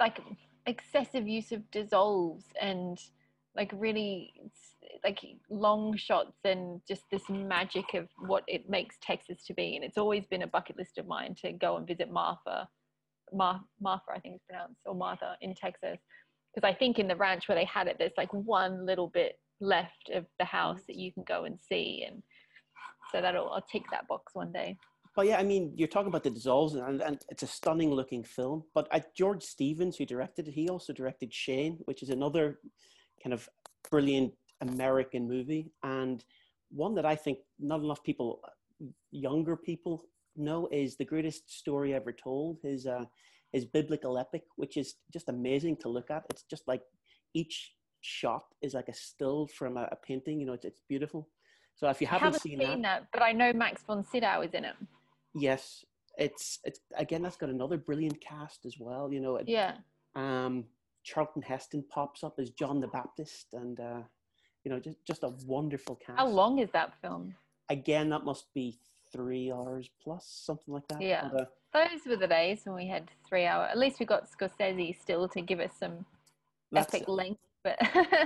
like 0.00 0.18
excessive 0.66 1.26
use 1.26 1.52
of 1.52 1.68
dissolves 1.70 2.44
and 2.60 2.98
like 3.54 3.70
really 3.74 4.32
like 5.04 5.20
long 5.50 5.96
shots 5.96 6.38
and 6.44 6.80
just 6.86 7.02
this 7.10 7.28
magic 7.28 7.94
of 7.94 8.08
what 8.18 8.44
it 8.46 8.68
makes 8.68 8.96
texas 9.02 9.44
to 9.46 9.54
be. 9.54 9.76
And 9.76 9.84
it's 9.84 9.98
always 9.98 10.26
been 10.26 10.42
a 10.42 10.46
bucket 10.46 10.76
list 10.78 10.98
of 10.98 11.06
mine 11.06 11.34
to 11.42 11.52
go 11.52 11.76
and 11.76 11.86
visit 11.86 12.10
martha 12.10 12.68
Mar- 13.34 13.64
martha 13.80 14.12
i 14.14 14.18
think 14.18 14.36
it's 14.36 14.44
pronounced 14.46 14.80
or 14.84 14.94
martha 14.94 15.36
in 15.40 15.54
texas. 15.54 15.98
Because 16.54 16.68
i 16.68 16.74
think 16.76 16.98
in 16.98 17.08
the 17.08 17.16
ranch 17.16 17.48
where 17.48 17.56
they 17.56 17.64
had 17.64 17.88
it 17.88 17.96
there's 17.98 18.12
like 18.16 18.32
one 18.32 18.86
little 18.86 19.08
bit 19.08 19.38
left 19.62 20.10
of 20.12 20.26
the 20.38 20.44
house 20.44 20.80
that 20.86 20.96
you 20.96 21.12
can 21.12 21.22
go 21.26 21.44
and 21.44 21.58
see. 21.66 22.04
And 22.06 22.22
so 23.10 23.22
that'll 23.22 23.50
I'll 23.50 23.64
take 23.72 23.90
that 23.90 24.08
box 24.08 24.34
one 24.34 24.52
day. 24.52 24.76
But 25.14 25.26
yeah, 25.26 25.38
I 25.38 25.42
mean, 25.42 25.72
you're 25.76 25.88
talking 25.88 26.08
about 26.08 26.22
the 26.22 26.30
dissolves, 26.30 26.74
and, 26.74 27.02
and 27.02 27.18
it's 27.28 27.42
a 27.42 27.46
stunning 27.46 27.92
looking 27.92 28.24
film. 28.24 28.64
But 28.74 28.88
uh, 28.90 29.00
George 29.14 29.42
Stevens, 29.42 29.96
who 29.96 30.06
directed 30.06 30.48
it, 30.48 30.52
he 30.52 30.68
also 30.68 30.92
directed 30.92 31.34
Shane, 31.34 31.78
which 31.84 32.02
is 32.02 32.08
another 32.08 32.60
kind 33.22 33.34
of 33.34 33.48
brilliant 33.90 34.32
American 34.62 35.28
movie, 35.28 35.70
and 35.82 36.24
one 36.70 36.94
that 36.94 37.04
I 37.04 37.14
think 37.14 37.38
not 37.58 37.80
enough 37.80 38.02
people, 38.02 38.40
younger 39.10 39.56
people, 39.56 40.04
know 40.34 40.66
is 40.72 40.96
the 40.96 41.04
greatest 41.04 41.50
story 41.50 41.92
ever 41.92 42.10
told. 42.12 42.58
His 42.62 42.86
uh, 42.86 43.04
his 43.52 43.66
biblical 43.66 44.16
epic, 44.18 44.44
which 44.56 44.78
is 44.78 44.94
just 45.12 45.28
amazing 45.28 45.76
to 45.76 45.90
look 45.90 46.10
at. 46.10 46.24
It's 46.30 46.44
just 46.44 46.66
like 46.66 46.82
each 47.34 47.74
shot 48.00 48.44
is 48.62 48.72
like 48.72 48.88
a 48.88 48.94
still 48.94 49.46
from 49.46 49.76
a, 49.76 49.88
a 49.92 49.96
painting. 49.96 50.40
You 50.40 50.46
know, 50.46 50.54
it's, 50.54 50.64
it's 50.64 50.80
beautiful. 50.88 51.28
So 51.74 51.88
if 51.88 52.00
you 52.00 52.06
haven't, 52.06 52.28
haven't 52.28 52.40
seen, 52.40 52.60
seen, 52.60 52.82
that, 52.82 53.02
that, 53.02 53.06
but 53.12 53.22
I 53.22 53.32
know 53.32 53.52
Max 53.52 53.82
von 53.82 54.04
Sydow 54.04 54.40
is 54.40 54.54
in 54.54 54.64
it. 54.64 54.74
Yes, 55.34 55.84
it's 56.18 56.58
it's 56.64 56.80
again 56.96 57.22
that's 57.22 57.36
got 57.36 57.48
another 57.50 57.76
brilliant 57.78 58.20
cast 58.20 58.66
as 58.66 58.76
well. 58.78 59.12
You 59.12 59.20
know, 59.20 59.36
it- 59.36 59.48
Yeah. 59.48 59.76
um, 60.14 60.66
Charlton 61.04 61.42
Heston 61.42 61.84
pops 61.88 62.22
up 62.22 62.38
as 62.38 62.50
John 62.50 62.80
the 62.80 62.86
Baptist, 62.88 63.54
and 63.54 63.80
uh, 63.80 64.02
you 64.64 64.70
know, 64.70 64.78
just 64.78 65.04
just 65.04 65.22
a 65.24 65.28
wonderful 65.46 65.96
cast. 65.96 66.18
How 66.18 66.28
long 66.28 66.58
is 66.58 66.70
that 66.72 66.94
film? 67.00 67.34
Again, 67.68 68.08
that 68.10 68.24
must 68.24 68.52
be 68.54 68.78
three 69.10 69.50
hours 69.50 69.88
plus, 70.02 70.26
something 70.26 70.72
like 70.74 70.86
that. 70.88 71.00
Yeah. 71.00 71.28
But, 71.32 71.40
uh, 71.40 71.44
Those 71.88 72.06
were 72.06 72.16
the 72.16 72.26
days 72.26 72.60
when 72.64 72.74
we 72.76 72.86
had 72.86 73.10
three 73.26 73.46
hour. 73.46 73.64
At 73.64 73.78
least 73.78 73.98
we 73.98 74.06
got 74.06 74.28
Scorsese 74.30 75.00
still 75.00 75.28
to 75.28 75.40
give 75.40 75.58
us 75.60 75.72
some 75.78 76.04
epic 76.74 77.08
length, 77.08 77.40
but 77.64 77.76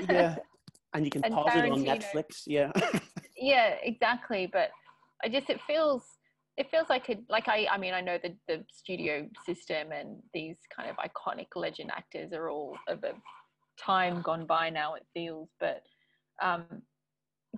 yeah, 0.08 0.36
and 0.94 1.04
you 1.04 1.10
can 1.10 1.24
And 1.24 1.34
pause 1.34 1.56
it 1.56 1.70
on 1.70 1.84
Netflix. 1.84 2.42
Yeah, 2.46 2.72
yeah 3.36 3.76
exactly 3.82 4.46
but 4.50 4.70
i 5.22 5.28
just 5.28 5.50
it 5.50 5.60
feels 5.66 6.15
it 6.56 6.70
feels 6.70 6.88
like 6.88 7.08
it 7.08 7.20
like 7.28 7.48
i 7.48 7.66
i 7.70 7.78
mean 7.78 7.94
i 7.94 8.00
know 8.00 8.18
the 8.22 8.34
the 8.48 8.64
studio 8.72 9.28
system 9.44 9.92
and 9.92 10.16
these 10.32 10.56
kind 10.74 10.88
of 10.90 10.96
iconic 10.96 11.48
legend 11.54 11.90
actors 11.90 12.32
are 12.32 12.48
all 12.50 12.76
of 12.88 13.02
a 13.04 13.12
time 13.78 14.22
gone 14.22 14.46
by 14.46 14.70
now 14.70 14.94
it 14.94 15.04
feels 15.12 15.48
but 15.60 15.82
um 16.42 16.64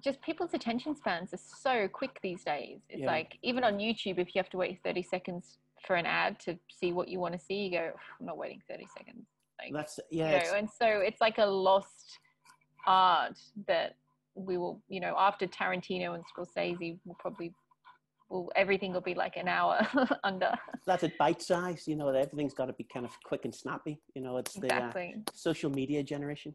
just 0.02 0.20
people's 0.22 0.54
attention 0.54 0.94
spans 0.94 1.32
are 1.32 1.38
so 1.38 1.88
quick 1.88 2.18
these 2.22 2.44
days 2.44 2.80
it's 2.88 3.02
Yeah. 3.02 3.06
like 3.06 3.38
even 3.42 3.64
on 3.64 3.78
youtube 3.78 4.18
if 4.18 4.34
you 4.34 4.38
have 4.40 4.50
to 4.50 4.56
wait 4.56 4.80
30 4.84 5.02
seconds 5.02 5.58
for 5.86 5.96
an 5.96 6.06
ad 6.06 6.38
to 6.40 6.58
see 6.70 6.92
what 6.92 7.08
you 7.08 7.20
want 7.20 7.34
to 7.34 7.40
see 7.40 7.66
you 7.66 7.70
go 7.70 7.92
i'm 8.20 8.26
not 8.26 8.36
waiting 8.36 8.60
30 8.68 8.86
seconds 8.96 9.26
like 9.60 9.72
that's 9.72 9.98
you 10.10 10.18
yeah. 10.18 10.38
know, 10.38 10.54
and 10.56 10.68
so 10.70 10.86
it's 10.86 11.20
like 11.20 11.38
a 11.38 11.44
lost 11.46 12.18
art 12.86 13.38
that 13.66 13.96
we 14.34 14.56
will, 14.56 14.80
you 14.88 15.00
know, 15.00 15.14
after 15.18 15.46
Tarantino 15.46 16.14
and 16.14 16.24
Scorsese, 16.24 16.98
will 17.04 17.16
probably, 17.18 17.52
will 18.28 18.52
everything 18.56 18.92
will 18.92 19.00
be 19.00 19.14
like 19.14 19.36
an 19.36 19.48
hour 19.48 19.86
under. 20.24 20.52
that's 20.86 21.02
a 21.02 21.12
bite 21.18 21.42
size. 21.42 21.86
You 21.86 21.96
know, 21.96 22.08
everything's 22.08 22.54
got 22.54 22.66
to 22.66 22.72
be 22.72 22.84
kind 22.84 23.04
of 23.04 23.12
quick 23.24 23.44
and 23.44 23.54
snappy. 23.54 24.00
You 24.14 24.22
know, 24.22 24.36
it's 24.38 24.54
the 24.54 24.74
uh, 24.74 24.92
social 25.32 25.70
media 25.70 26.02
generation. 26.02 26.54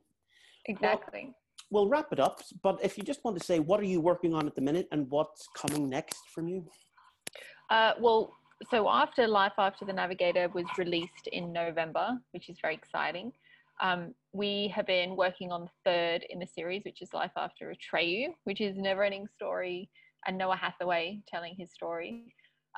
exactly. 0.65 1.33
We'll 1.69 1.87
wrap 1.87 2.09
it 2.11 2.19
up. 2.19 2.41
But 2.61 2.79
if 2.83 2.97
you 2.97 3.03
just 3.03 3.23
want 3.23 3.37
to 3.39 3.43
say, 3.43 3.59
what 3.59 3.79
are 3.79 3.85
you 3.85 3.99
working 3.99 4.33
on 4.33 4.45
at 4.45 4.55
the 4.55 4.61
minute, 4.61 4.87
and 4.91 5.09
what's 5.09 5.47
coming 5.55 5.89
next 5.89 6.29
from 6.33 6.47
you? 6.47 6.65
Uh, 7.69 7.93
well, 7.99 8.31
so 8.69 8.87
after 8.89 9.27
Life 9.27 9.53
After 9.57 9.85
the 9.85 9.93
Navigator 9.93 10.49
was 10.49 10.65
released 10.77 11.27
in 11.31 11.51
November, 11.51 12.11
which 12.31 12.49
is 12.49 12.57
very 12.61 12.75
exciting. 12.75 13.31
Um, 13.81 14.13
we 14.33 14.71
have 14.75 14.85
been 14.85 15.15
working 15.15 15.51
on 15.51 15.61
the 15.61 15.71
third 15.83 16.25
in 16.29 16.39
the 16.39 16.45
series, 16.45 16.83
which 16.85 17.01
is 17.01 17.11
Life 17.13 17.31
After 17.35 17.73
Atreyu, 17.73 18.27
which 18.43 18.61
is 18.61 18.77
a 18.77 18.81
never-ending 18.81 19.27
story, 19.35 19.89
and 20.27 20.37
Noah 20.37 20.55
Hathaway 20.55 21.21
telling 21.27 21.55
his 21.57 21.71
story. 21.71 22.33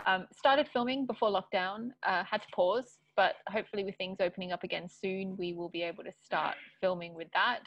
Um, 0.05 0.27
started 0.35 0.67
filming 0.73 1.05
before 1.05 1.29
lockdown, 1.29 1.91
uh, 2.03 2.23
had 2.23 2.41
to 2.41 2.47
pause, 2.53 2.99
but 3.15 3.35
hopefully 3.47 3.83
with 3.83 3.95
things 3.97 4.17
opening 4.19 4.51
up 4.51 4.63
again 4.63 4.89
soon, 4.89 5.37
we 5.37 5.53
will 5.53 5.69
be 5.69 5.83
able 5.83 6.03
to 6.03 6.11
start 6.23 6.55
filming 6.81 7.13
with 7.13 7.27
that. 7.33 7.61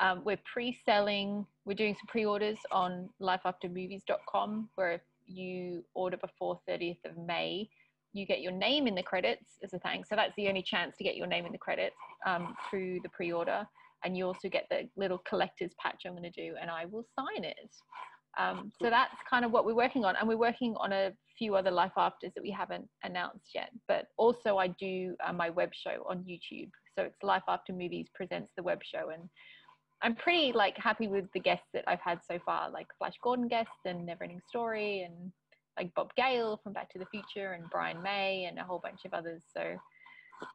Um, 0.00 0.22
we're 0.24 0.40
pre-selling, 0.52 1.46
we're 1.64 1.74
doing 1.74 1.94
some 1.94 2.06
pre-orders 2.08 2.58
on 2.70 3.08
lifeaftermovies.com, 3.20 4.68
where 4.74 4.92
if 4.92 5.00
you 5.26 5.84
order 5.94 6.16
before 6.16 6.60
30th 6.68 7.04
of 7.04 7.16
May, 7.16 7.68
you 8.12 8.26
get 8.26 8.40
your 8.40 8.52
name 8.52 8.86
in 8.86 8.94
the 8.94 9.02
credits 9.02 9.58
as 9.62 9.74
a 9.74 9.78
thanks. 9.78 10.08
So 10.08 10.16
that's 10.16 10.34
the 10.36 10.48
only 10.48 10.62
chance 10.62 10.96
to 10.96 11.04
get 11.04 11.16
your 11.16 11.26
name 11.26 11.46
in 11.46 11.52
the 11.52 11.58
credits 11.58 11.96
um, 12.26 12.54
through 12.68 13.00
the 13.02 13.08
pre-order. 13.10 13.66
And 14.04 14.16
you 14.16 14.26
also 14.26 14.48
get 14.48 14.66
the 14.70 14.88
little 14.96 15.18
collector's 15.28 15.72
patch 15.80 16.02
I'm 16.06 16.12
going 16.12 16.22
to 16.22 16.30
do, 16.30 16.54
and 16.60 16.70
I 16.70 16.86
will 16.86 17.04
sign 17.16 17.44
it. 17.44 17.70
Um, 18.36 18.70
so 18.80 18.90
that's 18.90 19.14
kind 19.28 19.44
of 19.44 19.52
what 19.52 19.64
we're 19.64 19.74
working 19.74 20.04
on, 20.04 20.16
and 20.16 20.28
we're 20.28 20.36
working 20.36 20.74
on 20.78 20.92
a 20.92 21.12
few 21.38 21.54
other 21.54 21.70
life 21.70 21.92
afters 21.96 22.32
that 22.34 22.42
we 22.42 22.50
haven't 22.50 22.88
announced 23.04 23.50
yet. 23.54 23.70
But 23.86 24.06
also, 24.16 24.58
I 24.58 24.68
do 24.68 25.16
uh, 25.26 25.32
my 25.32 25.50
web 25.50 25.70
show 25.74 26.04
on 26.08 26.18
YouTube, 26.18 26.70
so 26.96 27.04
it's 27.04 27.22
Life 27.22 27.42
After 27.48 27.72
Movies 27.72 28.08
presents 28.14 28.52
the 28.56 28.62
web 28.62 28.80
show, 28.84 29.10
and 29.10 29.28
I'm 30.02 30.14
pretty 30.14 30.52
like 30.52 30.76
happy 30.76 31.08
with 31.08 31.24
the 31.34 31.40
guests 31.40 31.66
that 31.74 31.84
I've 31.88 32.00
had 32.00 32.20
so 32.30 32.38
far, 32.44 32.70
like 32.70 32.86
Flash 32.98 33.14
Gordon 33.22 33.48
guests 33.48 33.72
and 33.84 34.08
Neverending 34.08 34.40
Story, 34.48 35.02
and 35.02 35.32
like 35.76 35.92
Bob 35.94 36.10
Gale 36.16 36.60
from 36.62 36.72
Back 36.72 36.90
to 36.90 36.98
the 36.98 37.06
Future, 37.06 37.52
and 37.54 37.64
Brian 37.70 38.00
May, 38.02 38.44
and 38.44 38.58
a 38.58 38.64
whole 38.64 38.80
bunch 38.82 39.00
of 39.04 39.14
others. 39.14 39.42
So 39.56 39.76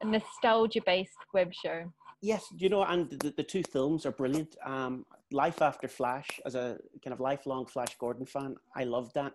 a 0.02 0.06
nostalgia-based 0.06 1.12
web 1.34 1.52
show. 1.54 1.84
Yes, 2.24 2.46
you 2.56 2.70
know, 2.70 2.86
and 2.86 3.10
the, 3.10 3.34
the 3.36 3.44
two 3.44 3.64
films 3.64 4.06
are 4.06 4.14
brilliant. 4.14 4.56
Um, 4.66 5.06
Life 5.34 5.62
After 5.62 5.90
Flash, 5.90 6.40
as 6.46 6.56
a 6.56 6.78
kind 7.04 7.14
of 7.14 7.20
lifelong 7.20 7.66
Flash 7.66 7.98
Gordon 8.00 8.26
fan, 8.26 8.56
I 8.78 8.86
loved 8.86 9.14
that. 9.16 9.34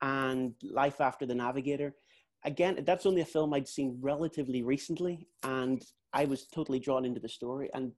And 0.00 0.54
Life 0.62 1.02
After 1.02 1.26
the 1.26 1.34
Navigator, 1.34 1.94
again, 2.46 2.82
that's 2.86 3.04
only 3.04 3.20
a 3.20 3.26
film 3.26 3.52
I'd 3.52 3.68
seen 3.68 3.98
relatively 4.00 4.62
recently, 4.62 5.28
and 5.42 5.84
I 6.14 6.24
was 6.24 6.46
totally 6.46 6.78
drawn 6.78 7.04
into 7.04 7.20
the 7.20 7.28
story. 7.28 7.68
And 7.74 7.92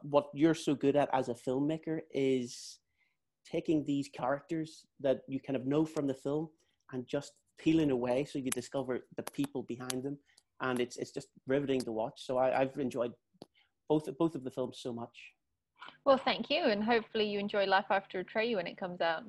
what 0.00 0.28
you're 0.32 0.54
so 0.54 0.74
good 0.74 0.96
at 0.96 1.10
as 1.12 1.28
a 1.28 1.34
filmmaker 1.34 2.00
is 2.14 2.78
taking 3.44 3.84
these 3.84 4.08
characters 4.08 4.86
that 5.00 5.20
you 5.28 5.38
kind 5.38 5.54
of 5.56 5.66
know 5.66 5.84
from 5.84 6.06
the 6.06 6.14
film 6.14 6.48
and 6.92 7.06
just 7.06 7.32
peeling 7.58 7.90
away 7.90 8.24
so 8.24 8.38
you 8.38 8.50
discover 8.52 9.00
the 9.16 9.22
people 9.34 9.64
behind 9.64 10.02
them 10.02 10.16
and 10.62 10.80
it's 10.80 10.96
it's 10.96 11.10
just 11.10 11.28
riveting 11.46 11.80
to 11.80 11.92
watch 11.92 12.14
so 12.24 12.38
I, 12.38 12.60
i've 12.60 12.78
enjoyed 12.78 13.12
both 13.92 14.06
both 14.22 14.34
of 14.38 14.42
the 14.44 14.50
films 14.58 14.78
so 14.86 14.92
much 15.02 15.16
Well, 16.06 16.20
thank 16.28 16.44
you, 16.54 16.60
and 16.72 16.82
hopefully 16.92 17.26
you 17.32 17.38
enjoy 17.46 17.64
Life 17.76 17.90
After 17.98 18.20
a 18.20 18.24
Atreyu 18.24 18.54
when 18.56 18.66
it 18.72 18.76
comes 18.82 19.00
out. 19.10 19.24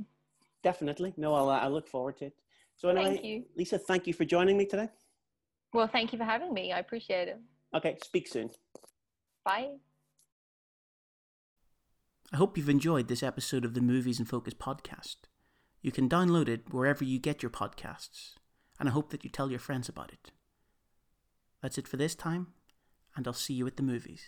definitely 0.69 1.11
no 1.23 1.29
i'll 1.37 1.49
uh, 1.55 1.59
i 1.65 1.67
look 1.75 1.87
forward 1.95 2.15
to 2.19 2.25
it 2.29 2.35
so 2.79 2.89
anyway 2.89 3.05
Thank 3.15 3.25
you. 3.29 3.37
lisa 3.61 3.77
thank 3.91 4.07
you 4.07 4.13
for 4.19 4.25
joining 4.35 4.57
me 4.61 4.65
today 4.73 4.89
Well, 5.77 5.89
thank 5.95 6.07
you 6.13 6.17
for 6.21 6.27
having 6.33 6.51
me. 6.59 6.63
I 6.77 6.79
appreciate 6.85 7.27
it. 7.33 7.39
okay 7.77 7.93
speak 8.09 8.27
soon 8.35 8.49
Bye. 9.49 9.71
I 12.33 12.37
hope 12.37 12.57
you've 12.57 12.69
enjoyed 12.77 13.07
this 13.09 13.23
episode 13.31 13.65
of 13.65 13.73
the 13.73 13.81
Movies 13.93 14.19
in 14.21 14.25
Focus 14.25 14.53
podcast. 14.67 15.17
You 15.81 15.91
can 15.97 16.07
download 16.15 16.47
it 16.55 16.61
wherever 16.73 17.03
you 17.03 17.19
get 17.19 17.43
your 17.43 17.51
podcasts, 17.51 18.21
and 18.79 18.87
I 18.89 18.93
hope 18.93 19.09
that 19.11 19.23
you 19.25 19.29
tell 19.29 19.49
your 19.51 19.59
friends 19.67 19.89
about 19.89 20.11
it. 20.17 20.31
That's 21.61 21.77
it 21.77 21.87
for 21.89 21.97
this 21.97 22.15
time, 22.15 22.47
and 23.15 23.27
I'll 23.27 23.33
see 23.45 23.53
you 23.59 23.67
at 23.67 23.75
the 23.77 23.83
movies. 23.93 24.23